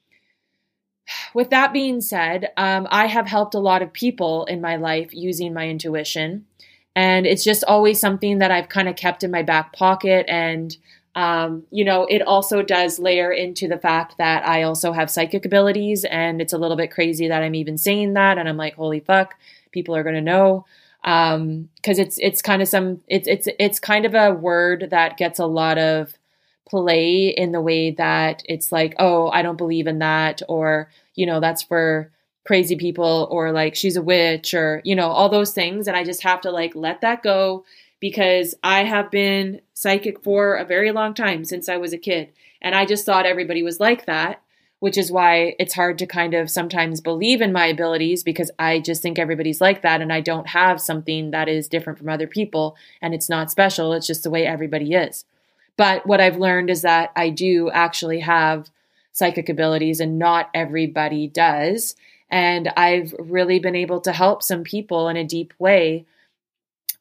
with 1.34 1.50
that 1.50 1.72
being 1.72 2.00
said 2.00 2.50
um, 2.56 2.86
i 2.90 3.06
have 3.06 3.26
helped 3.26 3.54
a 3.54 3.58
lot 3.58 3.82
of 3.82 3.92
people 3.92 4.44
in 4.44 4.60
my 4.60 4.76
life 4.76 5.12
using 5.12 5.52
my 5.52 5.68
intuition. 5.68 6.46
And 6.94 7.26
it's 7.26 7.44
just 7.44 7.64
always 7.64 8.00
something 8.00 8.38
that 8.38 8.50
i've 8.50 8.68
kind 8.68 8.88
of 8.88 8.96
kept 8.96 9.24
in 9.24 9.30
my 9.30 9.42
back 9.42 9.72
pocket. 9.72 10.26
And 10.28 10.76
um, 11.14 11.64
you 11.72 11.84
know, 11.84 12.06
it 12.06 12.22
also 12.22 12.62
does 12.62 13.00
layer 13.00 13.32
into 13.32 13.66
the 13.66 13.78
fact 13.78 14.16
that 14.18 14.46
I 14.46 14.62
also 14.62 14.92
have 14.92 15.10
psychic 15.10 15.44
abilities, 15.44 16.04
and 16.04 16.40
it's 16.40 16.52
a 16.52 16.58
little 16.58 16.76
bit 16.76 16.92
crazy 16.92 17.26
that 17.26 17.42
I'm 17.42 17.56
even 17.56 17.76
saying 17.78 18.14
that. 18.14 18.38
And 18.38 18.48
I'm 18.48 18.56
like, 18.56 18.74
holy 18.74 19.00
fuck, 19.00 19.34
people 19.72 19.96
are 19.96 20.04
gonna 20.04 20.20
know 20.20 20.66
because 21.02 21.36
um, 21.36 21.68
it's 21.84 22.18
it's 22.18 22.42
kind 22.42 22.60
of 22.60 22.68
some 22.68 23.00
it's 23.08 23.26
it's 23.26 23.48
it's 23.58 23.80
kind 23.80 24.04
of 24.04 24.14
a 24.14 24.32
word 24.32 24.88
that 24.90 25.16
gets 25.16 25.38
a 25.38 25.46
lot 25.46 25.78
of 25.78 26.14
play 26.68 27.28
in 27.28 27.52
the 27.52 27.60
way 27.60 27.90
that 27.90 28.42
it's 28.46 28.70
like, 28.70 28.94
oh, 28.98 29.28
I 29.30 29.42
don't 29.42 29.56
believe 29.56 29.86
in 29.86 29.98
that, 30.00 30.42
or 30.48 30.90
you 31.14 31.26
know, 31.26 31.40
that's 31.40 31.62
for 31.62 32.10
crazy 32.46 32.76
people, 32.76 33.28
or 33.30 33.52
like 33.52 33.74
she's 33.74 33.96
a 33.96 34.02
witch, 34.02 34.54
or 34.54 34.82
you 34.84 34.94
know, 34.94 35.08
all 35.08 35.28
those 35.28 35.52
things, 35.52 35.88
and 35.88 35.96
I 35.96 36.04
just 36.04 36.22
have 36.22 36.40
to 36.42 36.50
like 36.50 36.74
let 36.74 37.00
that 37.00 37.22
go 37.22 37.64
because 38.00 38.54
I 38.64 38.84
have 38.84 39.10
been 39.10 39.60
psychic 39.74 40.22
for 40.24 40.56
a 40.56 40.64
very 40.64 40.90
long 40.90 41.14
time 41.14 41.44
since 41.44 41.68
I 41.68 41.76
was 41.76 41.92
a 41.92 41.98
kid. 41.98 42.32
And 42.62 42.74
I 42.74 42.86
just 42.86 43.06
thought 43.06 43.26
everybody 43.26 43.62
was 43.62 43.80
like 43.80 44.06
that, 44.06 44.42
which 44.80 44.98
is 44.98 45.12
why 45.12 45.54
it's 45.58 45.74
hard 45.74 45.98
to 45.98 46.06
kind 46.06 46.34
of 46.34 46.50
sometimes 46.50 47.00
believe 47.00 47.40
in 47.40 47.52
my 47.52 47.66
abilities 47.66 48.22
because 48.22 48.50
I 48.58 48.80
just 48.80 49.02
think 49.02 49.18
everybody's 49.18 49.60
like 49.60 49.82
that. 49.82 50.00
And 50.00 50.12
I 50.12 50.20
don't 50.20 50.48
have 50.48 50.80
something 50.80 51.30
that 51.30 51.48
is 51.48 51.68
different 51.68 51.98
from 51.98 52.08
other 52.08 52.26
people. 52.26 52.76
And 53.00 53.14
it's 53.14 53.28
not 53.28 53.50
special, 53.50 53.92
it's 53.92 54.06
just 54.06 54.22
the 54.22 54.30
way 54.30 54.46
everybody 54.46 54.94
is. 54.94 55.24
But 55.76 56.06
what 56.06 56.20
I've 56.20 56.38
learned 56.38 56.68
is 56.68 56.82
that 56.82 57.12
I 57.16 57.30
do 57.30 57.70
actually 57.70 58.20
have 58.20 58.70
psychic 59.12 59.48
abilities, 59.48 60.00
and 60.00 60.18
not 60.18 60.50
everybody 60.54 61.26
does. 61.26 61.94
And 62.30 62.68
I've 62.76 63.14
really 63.18 63.58
been 63.58 63.74
able 63.74 64.00
to 64.02 64.12
help 64.12 64.42
some 64.42 64.62
people 64.62 65.08
in 65.08 65.16
a 65.16 65.24
deep 65.24 65.52
way 65.58 66.06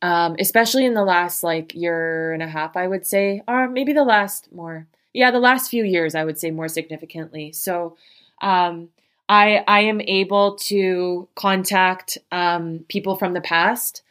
um, 0.02 0.36
especially 0.40 0.86
in 0.86 0.94
the 0.94 1.04
last 1.04 1.44
like 1.44 1.76
year 1.76 2.32
and 2.32 2.42
a 2.42 2.48
half, 2.48 2.78
I 2.78 2.88
would 2.88 3.06
say, 3.06 3.42
or 3.48 3.68
maybe 3.68 3.94
the 3.94 4.04
last 4.04 4.52
more, 4.54 4.88
yeah, 5.14 5.32
the 5.32 5.40
last 5.40 5.70
few 5.70 5.84
years, 5.84 6.16
I 6.16 6.24
would 6.24 6.40
say 6.40 6.52
more 6.52 6.68
significantly. 6.68 7.52
So, 7.52 7.98
um, 8.42 8.90
I 9.28 9.64
I 9.68 9.82
am 9.82 10.02
able 10.02 10.56
to 10.56 11.28
contact 11.36 12.18
um, 12.32 12.86
people 12.88 13.16
from 13.16 13.34
the 13.34 13.42
past 13.42 14.02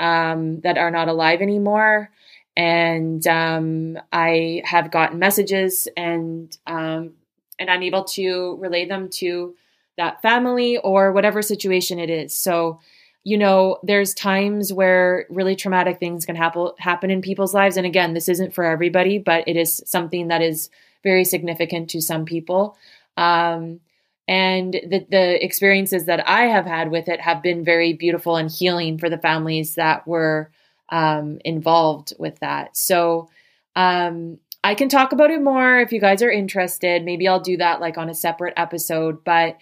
um, 0.00 0.60
that 0.60 0.78
are 0.78 0.90
not 0.90 1.08
alive 1.08 1.40
anymore, 1.40 2.10
and 2.56 3.26
um, 3.26 3.98
I 4.12 4.62
have 4.64 4.90
gotten 4.90 5.18
messages 5.18 5.88
and 5.96 6.56
um, 6.66 7.12
and 7.58 7.70
I'm 7.70 7.82
able 7.82 8.04
to 8.04 8.56
relay 8.60 8.86
them 8.86 9.08
to 9.14 9.54
that 9.96 10.22
family 10.22 10.78
or 10.78 11.12
whatever 11.12 11.42
situation 11.42 11.98
it 11.98 12.10
is. 12.10 12.34
So 12.34 12.80
you 13.28 13.36
know, 13.36 13.78
there's 13.82 14.14
times 14.14 14.72
where 14.72 15.26
really 15.28 15.54
traumatic 15.54 16.00
things 16.00 16.24
can 16.24 16.34
happen 16.34 16.70
happen 16.78 17.10
in 17.10 17.20
people's 17.20 17.52
lives. 17.52 17.76
And 17.76 17.84
again, 17.84 18.14
this 18.14 18.26
isn't 18.26 18.54
for 18.54 18.64
everybody, 18.64 19.18
but 19.18 19.46
it 19.46 19.54
is 19.54 19.82
something 19.84 20.28
that 20.28 20.40
is 20.40 20.70
very 21.02 21.26
significant 21.26 21.90
to 21.90 22.00
some 22.00 22.24
people. 22.24 22.78
Um, 23.18 23.80
and 24.26 24.72
the, 24.72 25.06
the 25.10 25.44
experiences 25.44 26.06
that 26.06 26.26
I 26.26 26.44
have 26.44 26.64
had 26.64 26.90
with 26.90 27.06
it 27.08 27.20
have 27.20 27.42
been 27.42 27.64
very 27.64 27.92
beautiful 27.92 28.36
and 28.36 28.50
healing 28.50 28.96
for 28.96 29.10
the 29.10 29.18
families 29.18 29.74
that 29.74 30.08
were 30.08 30.50
um, 30.88 31.38
involved 31.44 32.14
with 32.18 32.38
that. 32.38 32.78
So 32.78 33.28
um, 33.76 34.38
I 34.64 34.74
can 34.74 34.88
talk 34.88 35.12
about 35.12 35.30
it 35.30 35.42
more 35.42 35.80
if 35.80 35.92
you 35.92 36.00
guys 36.00 36.22
are 36.22 36.30
interested. 36.30 37.04
Maybe 37.04 37.28
I'll 37.28 37.40
do 37.40 37.58
that 37.58 37.82
like 37.82 37.98
on 37.98 38.08
a 38.08 38.14
separate 38.14 38.54
episode. 38.56 39.22
But 39.22 39.58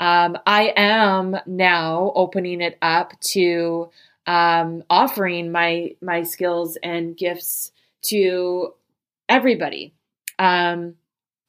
um, 0.00 0.38
I 0.46 0.72
am 0.76 1.36
now 1.46 2.12
opening 2.14 2.60
it 2.62 2.78
up 2.82 3.18
to 3.20 3.90
um, 4.26 4.82
offering 4.88 5.52
my 5.52 5.94
my 6.00 6.22
skills 6.22 6.76
and 6.82 7.16
gifts 7.16 7.72
to 8.02 8.74
everybody. 9.28 9.94
Um, 10.38 10.94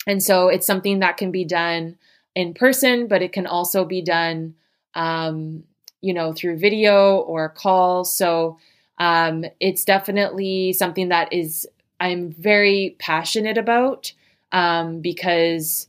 and 0.06 0.22
so 0.22 0.50
it's 0.50 0.68
something 0.68 1.00
that 1.00 1.18
can 1.18 1.32
be 1.32 1.46
done 1.46 1.98
in 2.36 2.54
person, 2.54 3.08
but 3.08 3.22
it 3.22 3.32
can 3.34 3.48
also 3.48 3.86
be 3.86 4.02
done, 4.02 4.56
um, 4.96 5.64
you 6.02 6.14
know, 6.14 6.34
through 6.34 6.58
video 6.58 7.18
or 7.18 7.50
call. 7.50 8.04
So 8.04 8.58
um, 8.98 9.46
it's 9.60 9.86
definitely 9.86 10.74
something 10.74 11.10
that 11.10 11.32
is 11.32 11.68
I'm 12.00 12.32
very 12.32 12.96
passionate 13.00 13.58
about 13.58 14.12
um, 14.52 15.02
because 15.02 15.88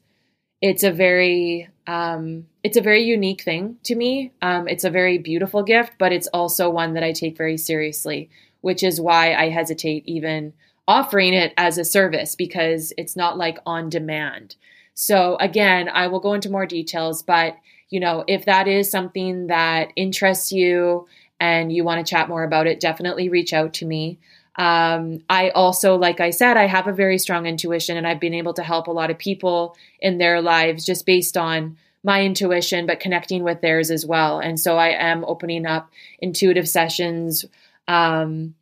it's 0.63 0.85
a 0.85 0.93
very 0.93 1.69
um, 1.89 2.47
it's 2.63 2.77
a 2.77 2.81
very 2.81 3.03
unique 3.03 3.43
thing 3.43 3.77
to 3.83 3.97
me. 3.97 4.33
Um, 4.41 4.69
it's 4.69 4.85
a 4.85 4.91
very 4.91 5.19
beautiful 5.19 5.65
gift, 5.65 5.95
but 5.99 6.13
it's 6.13 6.29
also 6.29 6.71
one 6.71 6.95
that 6.95 7.03
I 7.03 7.13
take 7.13 7.37
very 7.37 7.57
seriously, 7.57 8.31
which 8.61 8.85
is 8.85 9.01
why 9.01 9.35
I 9.35 9.51
hesitate 9.51 10.05
even 10.07 10.53
offering 10.87 11.35
it 11.35 11.53
as 11.57 11.77
a 11.77 11.85
service 11.85 12.37
because 12.37 12.93
it's 12.97 13.17
not 13.17 13.37
like 13.37 13.59
on 13.67 13.89
demand. 13.89 14.55
So 14.95 15.37
again, 15.41 15.89
I 15.89 16.07
will 16.07 16.21
go 16.21 16.35
into 16.35 16.51
more 16.51 16.67
details, 16.67 17.23
but 17.25 17.57
you 17.91 17.99
know, 17.99 18.25
if 18.29 18.45
that 18.45 18.69
is 18.69 18.91
something 18.91 19.49
that 19.49 19.93
interests 19.97 20.53
you 20.53 21.09
and 21.41 21.73
you 21.73 21.83
want 21.83 22.05
to 22.05 22.09
chat 22.09 22.29
more 22.29 22.45
about 22.45 22.69
it, 22.69 22.79
definitely 22.79 23.29
reach 23.29 23.53
out 23.53 23.75
to 23.75 23.87
me. 23.87 24.21
Um, 24.57 25.23
I 25.31 25.51
also, 25.51 25.97
like 25.97 26.21
I 26.21 26.31
said, 26.31 26.57
I 26.57 26.67
have 26.67 26.87
a 26.87 26.93
very 26.93 27.19
strong 27.19 27.47
intuition 27.47 27.97
and 27.97 28.07
I've 28.07 28.21
been 28.21 28.35
able 28.35 28.55
to 28.55 28.63
help 28.63 28.87
a 28.87 28.93
lot 28.93 29.11
of 29.11 29.19
people 29.19 29.77
in 30.01 30.19
their 30.19 30.43
lives 30.43 30.85
just 30.85 31.07
based 31.07 31.37
on 31.37 31.79
my 32.05 32.23
intuition, 32.23 32.87
but 32.87 33.01
connecting 33.01 33.45
with 33.45 33.61
theirs 33.61 33.91
as 33.91 34.05
well. 34.05 34.41
And 34.41 34.59
so 34.59 34.77
I 34.77 34.89
am 34.89 35.25
opening 35.25 35.67
up 35.67 35.91
intuitive 36.19 36.69
sessions 36.69 37.45
um, 37.89 38.55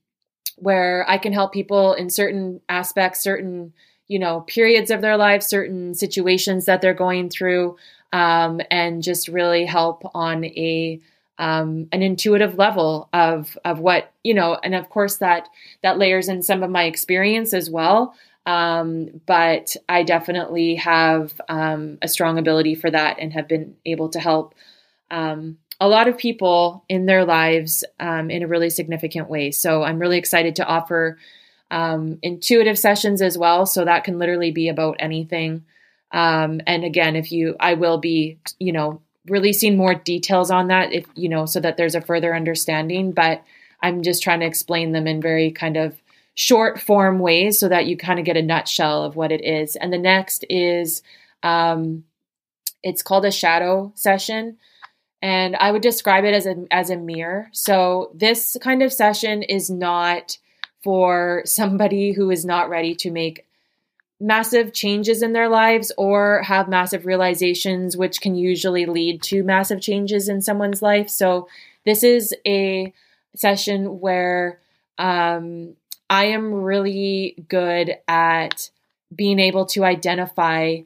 where 0.57 1.05
I 1.09 1.19
can 1.19 1.33
help 1.33 1.53
people 1.53 1.95
in 1.95 2.11
certain 2.11 2.61
aspects, 2.69 3.21
certain 3.21 3.73
you 4.07 4.19
know 4.19 4.41
periods 4.41 4.91
of 4.91 5.01
their 5.01 5.17
life, 5.17 5.43
certain 5.43 5.95
situations 5.95 6.67
that 6.67 6.81
they're 6.83 6.95
going 6.95 7.31
through, 7.31 7.77
um, 8.13 8.61
and 8.71 9.03
just 9.03 9.29
really 9.29 9.65
help 9.65 10.03
on 10.15 10.45
a 10.45 11.01
um, 11.41 11.89
an 11.91 12.03
intuitive 12.03 12.59
level 12.59 13.09
of 13.15 13.59
of 13.65 13.81
what 13.81 14.13
you 14.23 14.35
know, 14.35 14.59
and 14.63 14.75
of 14.75 14.91
course 14.91 15.17
that 15.17 15.49
that 15.83 15.99
layers 15.99 16.29
in 16.29 16.43
some 16.43 16.63
of 16.63 16.71
my 16.71 16.85
experience 16.85 17.55
as 17.55 17.71
well. 17.71 18.15
Um, 18.47 19.21
but 19.27 19.75
I 19.89 20.03
definitely 20.03 20.75
have 20.77 21.41
um, 21.49 21.99
a 22.03 22.09
strong 22.09 22.39
ability 22.39 22.75
for 22.75 22.91
that 22.91 23.17
and 23.19 23.33
have 23.33 23.49
been 23.49 23.75
able 23.87 24.11
to 24.11 24.21
help 24.21 24.55
um, 25.11 25.57
a 25.81 25.89
lot 25.89 26.09
of 26.09 26.19
people 26.19 26.85
in 26.89 27.07
their 27.07 27.25
lives 27.25 27.85
um, 28.01 28.31
in 28.31 28.43
a 28.43 28.49
really 28.49 28.71
significant 28.71 29.31
way. 29.31 29.51
So 29.51 29.83
I'm 29.83 29.99
really 29.99 30.19
excited 30.19 30.57
to 30.57 30.67
offer 30.67 31.19
um, 31.71 32.19
intuitive 32.23 32.79
sessions 32.79 33.23
as 33.23 33.39
well. 33.39 33.67
So 33.67 33.85
that 33.85 34.05
can 34.05 34.19
literally 34.19 34.53
be 34.53 34.69
about 34.69 34.97
anything. 34.99 35.65
And 36.13 36.85
again, 36.85 37.15
if 37.17 37.31
you, 37.31 37.57
I 37.61 37.75
will 37.75 37.99
be, 37.99 38.39
you 38.59 38.73
know, 38.73 39.01
releasing 39.31 39.77
more 39.77 39.95
details 39.95 40.51
on 40.51 40.69
that, 40.69 40.93
if 40.93 41.07
you 41.15 41.29
know, 41.29 41.47
so 41.47 41.61
that 41.61 41.77
there's 41.77 41.95
a 41.95 42.01
further 42.01 42.35
understanding. 42.35 43.13
But 43.13 43.43
I'm 43.83 44.03
just 44.03 44.23
trying 44.23 44.41
to 44.41 44.47
explain 44.47 44.93
them 44.93 45.07
in 45.07 45.23
very 45.23 45.51
kind 45.51 45.77
of 45.77 46.01
short 46.35 46.81
form 46.81 47.19
ways 47.19 47.59
so 47.59 47.69
that 47.69 47.87
you 47.87 47.97
kind 47.97 48.19
of 48.19 48.25
get 48.25 48.37
a 48.37 48.43
nutshell 48.43 49.05
of 49.05 49.17
what 49.17 49.33
it 49.33 49.45
is. 49.45 49.77
And 49.77 49.93
the 49.93 49.99
next 49.99 50.45
is, 50.49 51.03
um, 51.43 52.05
it's 52.83 53.03
called 53.03 53.25
a 53.25 53.31
shadow 53.31 53.93
session 53.95 54.57
and 55.23 55.57
I 55.57 55.71
would 55.71 55.83
describe 55.83 56.25
it 56.25 56.35
as 56.35 56.47
a 56.47 56.67
as 56.71 56.91
a 56.91 56.97
mirror. 56.97 57.49
So 57.53 58.11
this 58.15 58.57
kind 58.61 58.83
of 58.83 58.93
session 58.93 59.43
is 59.43 59.71
not 59.71 60.39
for 60.83 61.43
somebody 61.45 62.13
who 62.13 62.31
is 62.31 62.45
not 62.45 62.71
ready 62.71 62.95
to 62.97 63.11
make 63.11 63.47
massive 64.21 64.75
changes 64.75 65.23
in 65.23 65.33
their 65.33 65.49
lives 65.49 65.91
or 65.97 66.43
have 66.43 66.69
massive 66.69 67.07
realizations 67.07 67.97
which 67.97 68.21
can 68.21 68.35
usually 68.35 68.85
lead 68.85 69.23
to 69.23 69.43
massive 69.43 69.81
changes 69.81 70.29
in 70.29 70.43
someone's 70.43 70.83
life. 70.83 71.09
So 71.09 71.49
this 71.87 72.05
is 72.05 72.35
a 72.47 72.93
session 73.35 74.01
where 74.01 74.61
um, 74.99 75.75
I 76.11 76.27
am 76.27 76.53
really 76.53 77.37
good 77.49 77.97
at 78.07 78.71
being 79.15 79.41
able 79.41 79.67
to 79.67 79.85
identify 79.85 80.81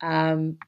um, 0.00 0.58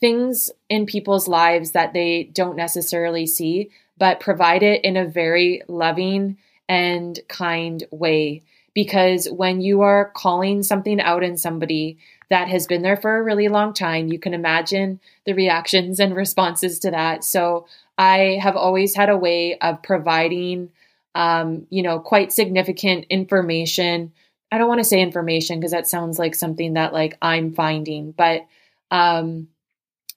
things 0.00 0.50
in 0.68 0.86
people's 0.86 1.28
lives 1.28 1.72
that 1.72 1.92
they 1.92 2.24
don't 2.24 2.56
necessarily 2.56 3.26
see, 3.26 3.70
but 3.98 4.20
provide 4.20 4.62
it 4.62 4.84
in 4.84 4.96
a 4.96 5.04
very 5.04 5.62
loving 5.68 6.38
and 6.68 7.20
kind 7.28 7.84
way. 7.90 8.42
Because 8.80 9.28
when 9.28 9.60
you 9.60 9.82
are 9.82 10.10
calling 10.14 10.62
something 10.62 11.02
out 11.02 11.22
in 11.22 11.36
somebody 11.36 11.98
that 12.30 12.48
has 12.48 12.66
been 12.66 12.80
there 12.80 12.96
for 12.96 13.18
a 13.18 13.22
really 13.22 13.48
long 13.48 13.74
time, 13.74 14.08
you 14.08 14.18
can 14.18 14.32
imagine 14.32 15.00
the 15.26 15.34
reactions 15.34 16.00
and 16.00 16.16
responses 16.16 16.78
to 16.78 16.90
that. 16.90 17.22
So 17.22 17.66
I 17.98 18.38
have 18.40 18.56
always 18.56 18.94
had 18.94 19.10
a 19.10 19.18
way 19.18 19.58
of 19.58 19.82
providing, 19.82 20.70
um, 21.14 21.66
you 21.68 21.82
know, 21.82 22.00
quite 22.00 22.32
significant 22.32 23.04
information. 23.10 24.12
I 24.50 24.56
don't 24.56 24.68
want 24.68 24.80
to 24.80 24.84
say 24.84 25.02
information 25.02 25.60
because 25.60 25.72
that 25.72 25.86
sounds 25.86 26.18
like 26.18 26.34
something 26.34 26.72
that 26.72 26.94
like 26.94 27.18
I'm 27.20 27.52
finding, 27.52 28.12
but 28.12 28.46
um, 28.90 29.48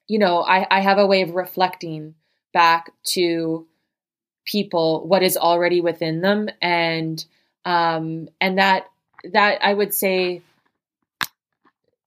you 0.07 0.19
know, 0.19 0.41
I, 0.41 0.65
I 0.71 0.79
have 0.79 0.99
a 0.99 1.05
way 1.05 1.21
of 1.23 1.35
reflecting 1.35 2.15
back 2.53 2.91
to 3.07 3.67
people 4.45 5.05
what 5.05 5.21
is 5.21 5.35
already 5.35 5.81
within 5.81 6.21
them 6.21 6.47
and 6.61 7.25
um 7.65 8.29
and 8.41 8.57
that 8.57 8.87
that 9.31 9.59
I 9.63 9.73
would 9.73 9.93
say 9.93 10.41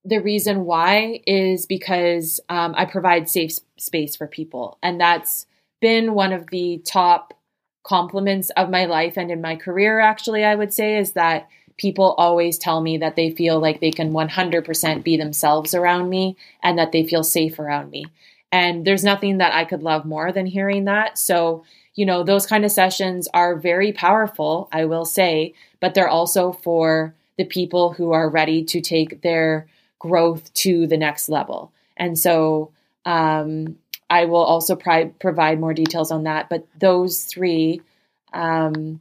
the 0.06 0.18
reason 0.18 0.64
why 0.64 1.20
is 1.26 1.66
because 1.66 2.40
um, 2.48 2.74
I 2.76 2.84
provide 2.84 3.28
safe 3.28 3.58
space 3.76 4.14
for 4.14 4.28
people. 4.28 4.78
And 4.82 5.00
that's 5.00 5.46
been 5.80 6.14
one 6.14 6.32
of 6.32 6.46
the 6.50 6.80
top 6.84 7.34
compliments 7.82 8.50
of 8.50 8.70
my 8.70 8.84
life 8.84 9.16
and 9.16 9.30
in 9.32 9.40
my 9.40 9.56
career, 9.56 9.98
actually, 9.98 10.44
I 10.44 10.54
would 10.54 10.72
say, 10.72 10.98
is 10.98 11.12
that 11.12 11.48
people 11.76 12.14
always 12.18 12.56
tell 12.56 12.80
me 12.80 12.98
that 12.98 13.16
they 13.16 13.30
feel 13.30 13.58
like 13.58 13.80
they 13.80 13.90
can 13.90 14.12
100% 14.12 15.02
be 15.02 15.16
themselves 15.16 15.74
around 15.74 16.08
me 16.08 16.36
and 16.62 16.78
that 16.78 16.92
they 16.92 17.04
feel 17.04 17.24
safe 17.24 17.58
around 17.58 17.90
me. 17.90 18.06
And 18.52 18.86
there's 18.86 19.04
nothing 19.04 19.38
that 19.38 19.54
I 19.54 19.64
could 19.64 19.82
love 19.82 20.04
more 20.04 20.30
than 20.30 20.46
hearing 20.46 20.84
that. 20.84 21.18
So, 21.18 21.64
you 21.96 22.06
know, 22.06 22.22
those 22.22 22.46
kind 22.46 22.64
of 22.64 22.70
sessions 22.70 23.26
are 23.34 23.56
very 23.56 23.92
powerful, 23.92 24.68
I 24.72 24.84
will 24.84 25.04
say, 25.04 25.54
but 25.80 25.94
they're 25.94 26.08
also 26.08 26.52
for 26.52 27.14
the 27.36 27.44
people 27.44 27.92
who 27.92 28.12
are 28.12 28.28
ready 28.28 28.62
to 28.64 28.80
take 28.80 29.22
their 29.22 29.66
growth 29.98 30.52
to 30.54 30.86
the 30.86 30.96
next 30.96 31.28
level. 31.28 31.72
And 31.96 32.18
so, 32.18 32.70
um, 33.04 33.78
I 34.08 34.26
will 34.26 34.42
also 34.42 34.76
provide 34.76 35.58
more 35.58 35.74
details 35.74 36.12
on 36.12 36.24
that. 36.24 36.48
But 36.48 36.66
those 36.78 37.24
three 37.24 37.82
um, 38.32 39.00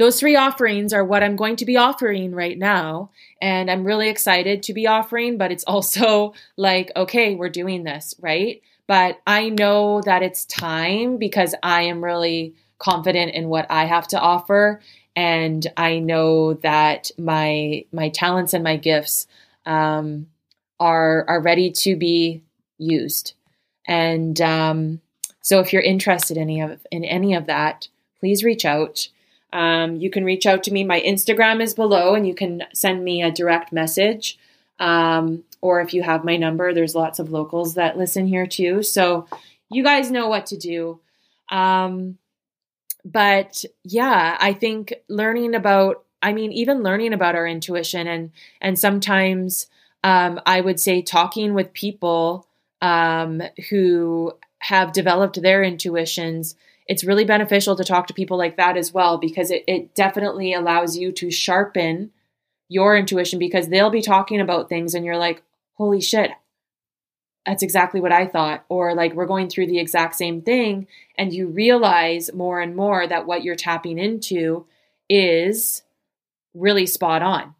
those 0.00 0.18
three 0.18 0.34
offerings 0.34 0.94
are 0.94 1.04
what 1.04 1.22
I'm 1.22 1.36
going 1.36 1.56
to 1.56 1.66
be 1.66 1.76
offering 1.76 2.34
right 2.34 2.58
now. 2.58 3.10
And 3.42 3.70
I'm 3.70 3.84
really 3.84 4.08
excited 4.08 4.62
to 4.62 4.72
be 4.72 4.86
offering, 4.86 5.36
but 5.36 5.52
it's 5.52 5.64
also 5.66 6.32
like, 6.56 6.90
okay, 6.96 7.34
we're 7.34 7.50
doing 7.50 7.84
this, 7.84 8.14
right? 8.18 8.62
But 8.90 9.20
I 9.24 9.50
know 9.50 10.00
that 10.00 10.24
it's 10.24 10.44
time 10.46 11.16
because 11.16 11.54
I 11.62 11.82
am 11.82 12.02
really 12.02 12.56
confident 12.80 13.34
in 13.36 13.48
what 13.48 13.66
I 13.70 13.84
have 13.84 14.08
to 14.08 14.18
offer. 14.18 14.80
And 15.14 15.64
I 15.76 16.00
know 16.00 16.54
that 16.54 17.12
my 17.16 17.84
my 17.92 18.08
talents 18.08 18.52
and 18.52 18.64
my 18.64 18.76
gifts 18.76 19.28
um, 19.64 20.26
are 20.80 21.24
are 21.28 21.40
ready 21.40 21.70
to 21.70 21.94
be 21.94 22.42
used. 22.78 23.34
And 23.86 24.40
um, 24.40 25.00
so, 25.40 25.60
if 25.60 25.72
you're 25.72 25.82
interested 25.82 26.36
in 26.36 26.42
any 26.42 26.60
of 26.60 26.84
in 26.90 27.04
any 27.04 27.34
of 27.34 27.46
that, 27.46 27.86
please 28.18 28.42
reach 28.42 28.64
out. 28.64 29.08
Um, 29.52 29.94
you 29.98 30.10
can 30.10 30.24
reach 30.24 30.46
out 30.46 30.64
to 30.64 30.72
me. 30.72 30.82
My 30.82 31.00
Instagram 31.00 31.62
is 31.62 31.74
below, 31.74 32.16
and 32.16 32.26
you 32.26 32.34
can 32.34 32.64
send 32.74 33.04
me 33.04 33.22
a 33.22 33.30
direct 33.30 33.72
message. 33.72 34.36
Um, 34.80 35.44
or 35.60 35.80
if 35.80 35.94
you 35.94 36.02
have 36.02 36.24
my 36.24 36.36
number, 36.36 36.72
there's 36.74 36.94
lots 36.94 37.18
of 37.18 37.30
locals 37.30 37.74
that 37.74 37.98
listen 37.98 38.26
here 38.26 38.46
too. 38.46 38.82
So 38.82 39.28
you 39.70 39.84
guys 39.84 40.10
know 40.10 40.28
what 40.28 40.46
to 40.46 40.56
do. 40.56 41.00
Um, 41.50 42.18
but 43.04 43.64
yeah, 43.84 44.36
I 44.40 44.52
think 44.52 44.94
learning 45.08 45.54
about, 45.54 46.04
I 46.22 46.32
mean, 46.32 46.52
even 46.52 46.82
learning 46.82 47.12
about 47.12 47.34
our 47.34 47.46
intuition 47.46 48.06
and 48.06 48.32
and 48.60 48.78
sometimes 48.78 49.66
um, 50.02 50.40
I 50.46 50.60
would 50.60 50.80
say 50.80 51.02
talking 51.02 51.54
with 51.54 51.72
people 51.72 52.46
um, 52.80 53.42
who 53.68 54.32
have 54.60 54.92
developed 54.92 55.40
their 55.40 55.62
intuitions 55.62 56.56
it's 56.90 57.04
really 57.04 57.24
beneficial 57.24 57.76
to 57.76 57.84
talk 57.84 58.08
to 58.08 58.14
people 58.14 58.36
like 58.36 58.56
that 58.56 58.76
as 58.76 58.92
well 58.92 59.16
because 59.16 59.52
it, 59.52 59.62
it 59.68 59.94
definitely 59.94 60.52
allows 60.52 60.96
you 60.96 61.12
to 61.12 61.30
sharpen 61.30 62.10
your 62.70 62.96
intuition 62.96 63.38
because 63.38 63.68
they'll 63.68 63.90
be 63.90 64.00
talking 64.00 64.40
about 64.40 64.70
things 64.70 64.94
and 64.94 65.04
you're 65.04 65.18
like, 65.18 65.42
holy 65.74 66.00
shit, 66.00 66.30
that's 67.44 67.62
exactly 67.62 68.00
what 68.00 68.12
I 68.12 68.26
thought. 68.26 68.64
Or 68.70 68.94
like 68.94 69.12
we're 69.12 69.26
going 69.26 69.50
through 69.50 69.66
the 69.66 69.80
exact 69.80 70.14
same 70.14 70.40
thing, 70.40 70.86
and 71.18 71.34
you 71.34 71.48
realize 71.48 72.32
more 72.32 72.60
and 72.60 72.74
more 72.74 73.06
that 73.06 73.26
what 73.26 73.44
you're 73.44 73.56
tapping 73.56 73.98
into 73.98 74.66
is 75.08 75.82
really 76.54 76.86
spot 76.86 77.20
on. 77.22 77.54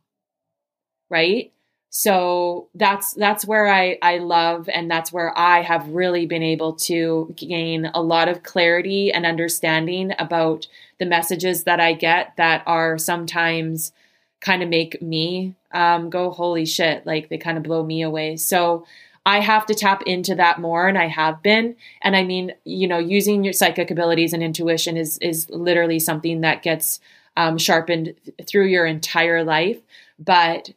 Right? 1.11 1.53
so 1.91 2.69
that's 2.77 3.15
that's 3.15 3.45
where 3.45 3.67
I, 3.67 3.99
I 4.01 4.19
love 4.19 4.69
and 4.73 4.89
that's 4.89 5.13
where 5.13 5.37
I 5.37 5.63
have 5.63 5.89
really 5.89 6.25
been 6.25 6.43
able 6.43 6.75
to 6.75 7.35
gain 7.37 7.91
a 7.93 8.01
lot 8.01 8.29
of 8.29 8.45
clarity 8.45 9.13
and 9.13 9.27
understanding 9.27 10.13
about 10.21 10.69
the 10.99 11.07
messages 11.07 11.65
that 11.65 11.81
I 11.81 11.95
get 11.95 12.35
that 12.37 12.63
are 12.65 12.97
sometimes 12.97 13.93
kind 14.41 14.63
of 14.63 14.69
make 14.69 15.01
me 15.03 15.55
um, 15.73 16.11
go 16.11 16.31
holy 16.31 16.67
shit 16.67 17.07
like 17.07 17.29
they 17.29 17.39
kind 17.39 17.57
of 17.57 17.65
blow 17.65 17.85
me 17.85 18.03
away 18.03 18.37
so 18.37 18.85
I 19.27 19.41
have 19.41 19.67
to 19.67 19.75
tap 19.75 20.03
into 20.07 20.35
that 20.37 20.61
more 20.61 20.89
and 20.89 20.97
I 20.97 21.07
have 21.07 21.43
been 21.43 21.77
and 22.03 22.17
I 22.17 22.25
mean 22.25 22.53
you 22.65 22.89
know 22.89 22.99
using 22.99 23.45
your 23.45 23.53
psychic 23.53 23.91
abilities 23.91 24.33
and 24.33 24.43
intuition 24.43 24.97
is 24.97 25.19
is 25.19 25.49
literally 25.51 25.99
something 25.99 26.41
that 26.41 26.63
gets 26.63 27.01
um, 27.37 27.59
sharpened 27.59 28.15
through 28.47 28.67
your 28.67 28.87
entire 28.87 29.45
life 29.45 29.79
but 30.19 30.71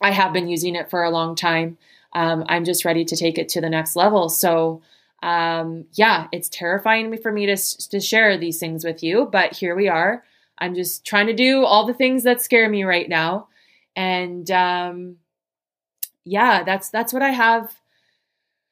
I 0.00 0.10
have 0.10 0.32
been 0.32 0.48
using 0.48 0.74
it 0.74 0.90
for 0.90 1.02
a 1.02 1.10
long 1.10 1.34
time. 1.34 1.78
Um, 2.12 2.44
I'm 2.48 2.64
just 2.64 2.84
ready 2.84 3.04
to 3.04 3.16
take 3.16 3.38
it 3.38 3.48
to 3.50 3.60
the 3.60 3.70
next 3.70 3.96
level. 3.96 4.28
So, 4.28 4.82
um, 5.22 5.86
yeah, 5.92 6.28
it's 6.32 6.48
terrifying 6.48 7.16
for 7.18 7.32
me 7.32 7.46
to, 7.46 7.56
to 7.56 8.00
share 8.00 8.36
these 8.36 8.58
things 8.58 8.84
with 8.84 9.02
you, 9.02 9.28
but 9.30 9.54
here 9.54 9.74
we 9.74 9.88
are. 9.88 10.24
I'm 10.58 10.74
just 10.74 11.04
trying 11.04 11.26
to 11.26 11.32
do 11.34 11.64
all 11.64 11.86
the 11.86 11.94
things 11.94 12.22
that 12.24 12.40
scare 12.40 12.68
me 12.68 12.84
right 12.84 13.08
now. 13.08 13.48
And 13.94 14.50
um, 14.50 15.16
yeah, 16.24 16.62
that's 16.64 16.90
that's 16.90 17.12
what 17.12 17.22
I 17.22 17.30
have. 17.30 17.74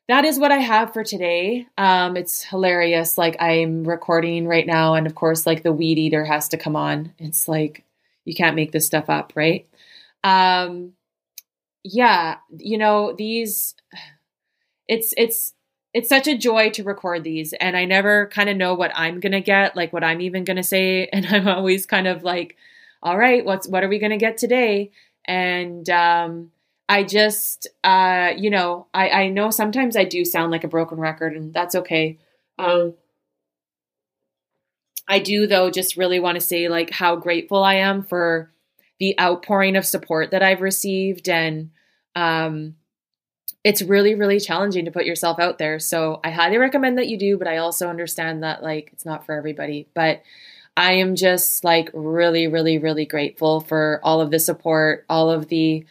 That 0.08 0.24
is 0.24 0.38
what 0.38 0.52
I 0.52 0.58
have 0.58 0.92
for 0.92 1.02
today. 1.02 1.66
Um, 1.78 2.16
it's 2.16 2.42
hilarious. 2.42 3.16
Like 3.16 3.36
I'm 3.40 3.84
recording 3.84 4.46
right 4.46 4.66
now, 4.66 4.94
and 4.94 5.06
of 5.06 5.14
course, 5.14 5.46
like 5.46 5.62
the 5.62 5.72
weed 5.72 5.98
eater 5.98 6.24
has 6.24 6.48
to 6.48 6.58
come 6.58 6.76
on. 6.76 7.12
It's 7.18 7.48
like 7.48 7.84
you 8.24 8.34
can't 8.34 8.56
make 8.56 8.72
this 8.72 8.86
stuff 8.86 9.08
up, 9.08 9.32
right? 9.34 9.66
Um, 10.22 10.92
yeah, 11.82 12.38
you 12.58 12.78
know, 12.78 13.14
these 13.16 13.74
it's 14.88 15.14
it's 15.16 15.54
it's 15.94 16.08
such 16.08 16.26
a 16.26 16.36
joy 16.36 16.70
to 16.70 16.82
record 16.82 17.22
these 17.22 17.52
and 17.54 17.76
I 17.76 17.84
never 17.84 18.26
kind 18.26 18.50
of 18.50 18.56
know 18.56 18.74
what 18.74 18.90
I'm 18.96 19.20
to 19.32 19.40
get, 19.40 19.76
like 19.76 19.92
what 19.92 20.02
I'm 20.02 20.20
even 20.20 20.44
to 20.56 20.64
say 20.64 21.06
and 21.12 21.24
I'm 21.24 21.48
always 21.48 21.86
kind 21.86 22.06
of 22.06 22.22
like 22.22 22.56
all 23.02 23.18
right, 23.18 23.44
what's 23.44 23.68
what 23.68 23.84
are 23.84 23.88
we 23.88 23.98
to 24.12 24.16
get 24.16 24.36
today? 24.36 24.90
And 25.24 25.88
um 25.88 26.50
I 26.88 27.04
just 27.04 27.68
uh 27.84 28.32
you 28.36 28.50
know, 28.50 28.88
I 28.92 29.08
I 29.08 29.28
know 29.28 29.50
sometimes 29.50 29.96
I 29.96 30.04
do 30.04 30.24
sound 30.24 30.50
like 30.50 30.64
a 30.64 30.68
broken 30.68 30.98
record 30.98 31.36
and 31.36 31.54
that's 31.54 31.76
okay. 31.76 32.18
Um 32.58 32.94
I 35.06 35.18
do 35.20 35.46
though 35.46 35.70
just 35.70 35.96
really 35.96 36.18
want 36.18 36.36
to 36.36 36.40
say 36.40 36.68
like 36.68 36.90
how 36.90 37.16
grateful 37.16 37.62
I 37.62 37.74
am 37.74 38.02
for 38.02 38.50
the 38.98 39.18
outpouring 39.20 39.76
of 39.76 39.86
support 39.86 40.30
that 40.30 40.42
I've 40.42 40.62
received 40.62 41.28
and 41.28 41.70
um 42.16 42.76
it's 43.62 43.82
really 43.82 44.14
really 44.14 44.40
challenging 44.40 44.84
to 44.84 44.90
put 44.90 45.06
yourself 45.06 45.38
out 45.38 45.58
there. 45.58 45.78
So 45.78 46.20
i 46.24 46.30
highly 46.30 46.58
recommend 46.58 46.98
that 46.98 47.08
you 47.08 47.18
do 47.18 47.36
but 47.38 47.48
i 47.48 47.58
also 47.58 47.88
understand 47.88 48.42
that 48.42 48.62
like 48.62 48.90
it's 48.92 49.04
not 49.04 49.26
for 49.26 49.34
everybody. 49.34 49.88
But 49.94 50.22
i 50.76 50.92
am 50.94 51.14
just 51.14 51.64
like 51.64 51.90
really 51.94 52.46
really 52.48 52.78
really 52.78 53.06
grateful 53.06 53.60
for 53.60 54.00
all 54.02 54.20
of 54.20 54.30
the 54.30 54.38
support 54.40 55.04
all 55.08 55.30
of 55.30 55.48
the 55.48 55.84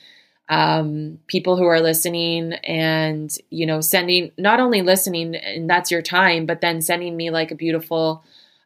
um, 0.49 1.19
people 1.27 1.55
who 1.55 1.65
are 1.65 1.79
listening 1.79 2.53
and 2.53 3.35
you 3.49 3.65
know 3.65 3.81
sending 3.81 4.31
not 4.37 4.59
only 4.59 4.81
listening 4.81 5.35
and 5.35 5.69
that's 5.69 5.89
your 5.89 6.01
time 6.01 6.45
but 6.45 6.61
then 6.61 6.81
sending 6.81 7.15
me 7.15 7.29
like 7.31 7.51
a 7.51 7.55
beautiful 7.55 8.23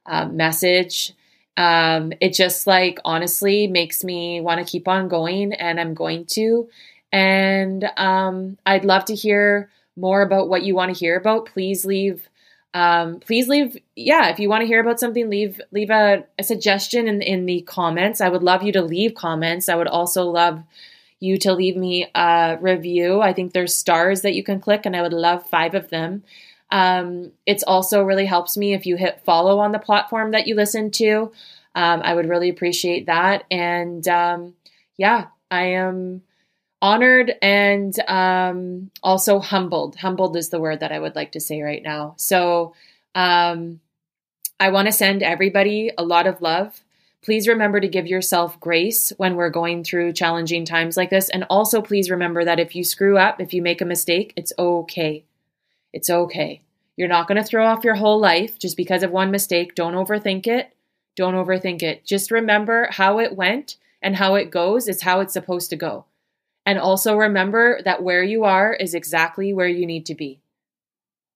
uh, 0.07 0.25
message. 0.25 1.13
Um, 1.55 2.13
it 2.21 2.33
just 2.33 2.67
like 2.67 2.99
honestly 3.03 3.67
makes 3.67 4.03
me 4.03 4.41
want 4.41 4.59
to 4.59 4.71
keep 4.71 4.87
on 4.87 5.07
going 5.07 5.53
and 5.53 5.79
i'm 5.79 5.95
going 5.95 6.25
to 6.27 6.69
and 7.11 7.89
um, 7.97 8.57
I'd 8.65 8.85
love 8.85 9.05
to 9.05 9.15
hear 9.15 9.69
more 9.95 10.21
about 10.21 10.49
what 10.49 10.63
you 10.63 10.75
want 10.75 10.93
to 10.93 10.99
hear 10.99 11.17
about. 11.17 11.47
Please 11.47 11.85
leave. 11.85 12.29
Um, 12.73 13.19
please 13.19 13.47
leave. 13.47 13.77
Yeah, 13.95 14.29
if 14.29 14.39
you 14.39 14.49
want 14.49 14.61
to 14.61 14.67
hear 14.67 14.79
about 14.79 14.99
something, 14.99 15.29
leave 15.29 15.59
leave 15.71 15.89
a, 15.89 16.25
a 16.37 16.43
suggestion 16.43 17.07
in 17.07 17.21
in 17.21 17.45
the 17.45 17.61
comments. 17.61 18.21
I 18.21 18.29
would 18.29 18.43
love 18.43 18.63
you 18.63 18.71
to 18.73 18.81
leave 18.81 19.15
comments. 19.15 19.69
I 19.69 19.75
would 19.75 19.87
also 19.87 20.25
love 20.25 20.63
you 21.19 21.37
to 21.39 21.53
leave 21.53 21.75
me 21.75 22.07
a 22.13 22.57
review. 22.61 23.21
I 23.21 23.33
think 23.33 23.53
there's 23.53 23.73
stars 23.73 24.21
that 24.21 24.35
you 24.35 24.43
can 24.43 24.59
click, 24.59 24.85
and 24.85 24.95
I 24.95 25.01
would 25.01 25.13
love 25.13 25.49
five 25.49 25.73
of 25.73 25.89
them. 25.89 26.23
Um, 26.69 27.31
it's 27.45 27.63
also 27.63 28.03
really 28.03 28.25
helps 28.25 28.57
me 28.57 28.73
if 28.73 28.85
you 28.85 28.97
hit 28.97 29.21
follow 29.23 29.59
on 29.59 29.71
the 29.71 29.79
platform 29.79 30.31
that 30.31 30.47
you 30.47 30.55
listen 30.55 30.91
to. 30.91 31.31
Um, 31.75 32.01
I 32.03 32.13
would 32.13 32.27
really 32.27 32.49
appreciate 32.49 33.05
that. 33.05 33.45
And 33.49 34.07
um, 34.07 34.55
yeah, 34.97 35.27
I 35.49 35.63
am 35.63 36.23
honored 36.81 37.33
and 37.41 37.97
um, 38.07 38.91
also 39.01 39.39
humbled. 39.39 39.95
Humbled 39.95 40.37
is 40.37 40.49
the 40.49 40.59
word 40.59 40.81
that 40.81 40.91
I 40.91 40.99
would 40.99 41.15
like 41.15 41.31
to 41.33 41.39
say 41.39 41.61
right 41.61 41.81
now. 41.81 42.13
So 42.17 42.73
um, 43.15 43.79
I 44.59 44.69
want 44.69 44.87
to 44.87 44.91
send 44.91 45.23
everybody 45.23 45.91
a 45.97 46.03
lot 46.03 46.27
of 46.27 46.41
love. 46.41 46.83
Please 47.23 47.47
remember 47.47 47.79
to 47.79 47.87
give 47.87 48.07
yourself 48.07 48.59
grace 48.59 49.11
when 49.17 49.35
we're 49.35 49.49
going 49.49 49.83
through 49.83 50.13
challenging 50.13 50.65
times 50.65 50.95
like 50.95 51.09
this. 51.09 51.29
And 51.29 51.45
also, 51.49 51.81
please 51.81 52.09
remember 52.11 52.45
that 52.45 52.59
if 52.59 52.75
you 52.75 52.83
screw 52.83 53.17
up, 53.17 53.41
if 53.41 53.53
you 53.53 53.61
make 53.61 53.81
a 53.81 53.85
mistake, 53.85 54.33
it's 54.35 54.53
okay. 54.57 55.25
It's 55.93 56.09
okay. 56.09 56.61
You're 56.95 57.07
not 57.07 57.27
going 57.27 57.41
to 57.41 57.43
throw 57.43 57.65
off 57.65 57.83
your 57.83 57.95
whole 57.95 58.19
life 58.19 58.57
just 58.59 58.77
because 58.77 59.03
of 59.03 59.11
one 59.11 59.31
mistake. 59.31 59.75
Don't 59.75 59.93
overthink 59.93 60.47
it. 60.47 60.73
Don't 61.15 61.33
overthink 61.33 61.81
it. 61.81 62.05
Just 62.05 62.31
remember 62.31 62.87
how 62.91 63.19
it 63.19 63.35
went 63.35 63.77
and 64.01 64.15
how 64.15 64.35
it 64.35 64.51
goes 64.51 64.87
is 64.87 65.01
how 65.01 65.19
it's 65.19 65.33
supposed 65.33 65.69
to 65.71 65.75
go. 65.75 66.05
And 66.67 66.77
also 66.77 67.15
remember 67.15 67.79
that 67.85 68.03
where 68.03 68.21
you 68.21 68.43
are 68.43 68.73
is 68.73 68.93
exactly 68.93 69.53
where 69.53 69.69
you 69.69 69.85
need 69.85 70.05
to 70.07 70.15
be. 70.15 70.41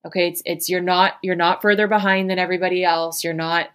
Okay, 0.06 0.28
it's 0.28 0.44
it's 0.46 0.70
you're 0.70 0.82
not 0.82 1.14
you're 1.24 1.38
not 1.38 1.62
further 1.62 1.88
behind 1.88 2.30
than 2.30 2.38
everybody 2.38 2.84
else. 2.84 3.24
You're 3.24 3.34
not 3.34 3.70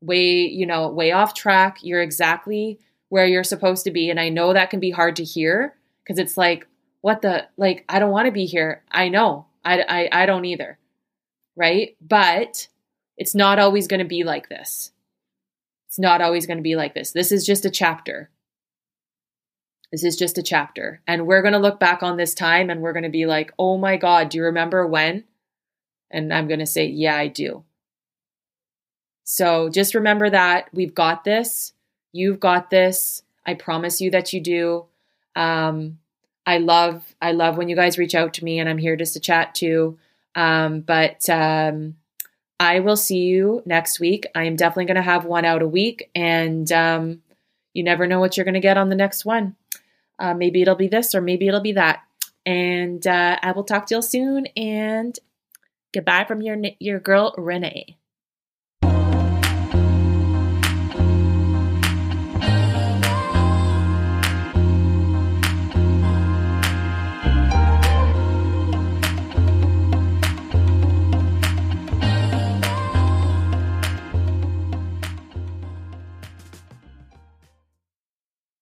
way, 0.00 0.46
you 0.46 0.64
know, 0.64 0.88
way 0.88 1.12
off 1.12 1.34
track. 1.34 1.80
You're 1.82 2.00
exactly 2.00 2.78
where 3.10 3.26
you're 3.26 3.44
supposed 3.44 3.84
to 3.84 3.90
be. 3.90 4.08
And 4.08 4.18
I 4.18 4.30
know 4.30 4.54
that 4.54 4.70
can 4.70 4.80
be 4.80 4.90
hard 4.90 5.16
to 5.16 5.24
hear 5.24 5.74
because 6.02 6.18
it's 6.18 6.38
like, 6.38 6.66
what 7.02 7.20
the 7.20 7.46
like 7.58 7.84
I 7.90 7.98
don't 7.98 8.10
want 8.10 8.24
to 8.24 8.32
be 8.32 8.46
here. 8.46 8.82
I 8.90 9.10
know. 9.10 9.44
I 9.66 9.82
I 9.82 10.22
I 10.22 10.26
don't 10.26 10.46
either. 10.46 10.78
Right? 11.54 11.94
But 12.00 12.68
it's 13.18 13.34
not 13.34 13.58
always 13.58 13.86
going 13.86 14.00
to 14.00 14.06
be 14.06 14.24
like 14.24 14.48
this. 14.48 14.92
It's 15.88 15.98
not 15.98 16.22
always 16.22 16.46
going 16.46 16.56
to 16.56 16.62
be 16.62 16.74
like 16.74 16.94
this. 16.94 17.10
This 17.10 17.32
is 17.32 17.44
just 17.44 17.66
a 17.66 17.70
chapter. 17.70 18.30
This 19.92 20.04
is 20.04 20.16
just 20.16 20.38
a 20.38 20.42
chapter. 20.42 21.02
And 21.06 21.26
we're 21.26 21.42
going 21.42 21.52
to 21.52 21.58
look 21.58 21.78
back 21.78 22.02
on 22.02 22.16
this 22.16 22.34
time 22.34 22.70
and 22.70 22.80
we're 22.80 22.94
going 22.94 23.02
to 23.02 23.10
be 23.10 23.26
like, 23.26 23.52
oh 23.58 23.76
my 23.76 23.98
God, 23.98 24.30
do 24.30 24.38
you 24.38 24.44
remember 24.44 24.86
when? 24.86 25.24
And 26.10 26.32
I'm 26.32 26.48
going 26.48 26.60
to 26.60 26.66
say, 26.66 26.86
yeah, 26.86 27.14
I 27.14 27.28
do. 27.28 27.64
So 29.24 29.68
just 29.68 29.94
remember 29.94 30.30
that 30.30 30.68
we've 30.72 30.94
got 30.94 31.24
this. 31.24 31.74
You've 32.10 32.40
got 32.40 32.70
this. 32.70 33.22
I 33.46 33.54
promise 33.54 34.00
you 34.00 34.10
that 34.12 34.32
you 34.32 34.40
do. 34.40 34.86
Um, 35.36 35.98
I 36.46 36.58
love, 36.58 37.04
I 37.20 37.32
love 37.32 37.56
when 37.56 37.68
you 37.68 37.76
guys 37.76 37.98
reach 37.98 38.14
out 38.14 38.34
to 38.34 38.44
me 38.44 38.58
and 38.58 38.68
I'm 38.68 38.78
here 38.78 38.96
just 38.96 39.12
to 39.12 39.20
chat 39.20 39.54
too. 39.54 39.98
Um, 40.34 40.80
but, 40.80 41.28
um, 41.28 41.96
I 42.58 42.80
will 42.80 42.96
see 42.96 43.18
you 43.18 43.62
next 43.66 44.00
week. 44.00 44.26
I 44.34 44.44
am 44.44 44.56
definitely 44.56 44.86
going 44.86 44.96
to 44.96 45.02
have 45.02 45.24
one 45.24 45.44
out 45.44 45.62
a 45.62 45.68
week 45.68 46.10
and, 46.14 46.70
um, 46.72 47.22
you 47.74 47.82
never 47.82 48.06
know 48.06 48.20
what 48.20 48.36
you're 48.36 48.44
going 48.44 48.54
to 48.54 48.60
get 48.60 48.76
on 48.76 48.88
the 48.88 48.94
next 48.94 49.24
one. 49.24 49.56
Uh, 50.22 50.34
maybe 50.34 50.62
it'll 50.62 50.76
be 50.76 50.86
this 50.86 51.16
or 51.16 51.20
maybe 51.20 51.48
it'll 51.48 51.60
be 51.60 51.72
that. 51.72 52.04
And 52.46 53.04
uh, 53.06 53.38
I 53.42 53.50
will 53.52 53.64
talk 53.64 53.86
to 53.86 53.96
you 53.96 54.02
soon. 54.02 54.46
And 54.56 55.18
goodbye 55.92 56.24
from 56.24 56.42
your 56.42 56.56
your 56.78 57.00
girl 57.00 57.34
Renee. 57.36 57.96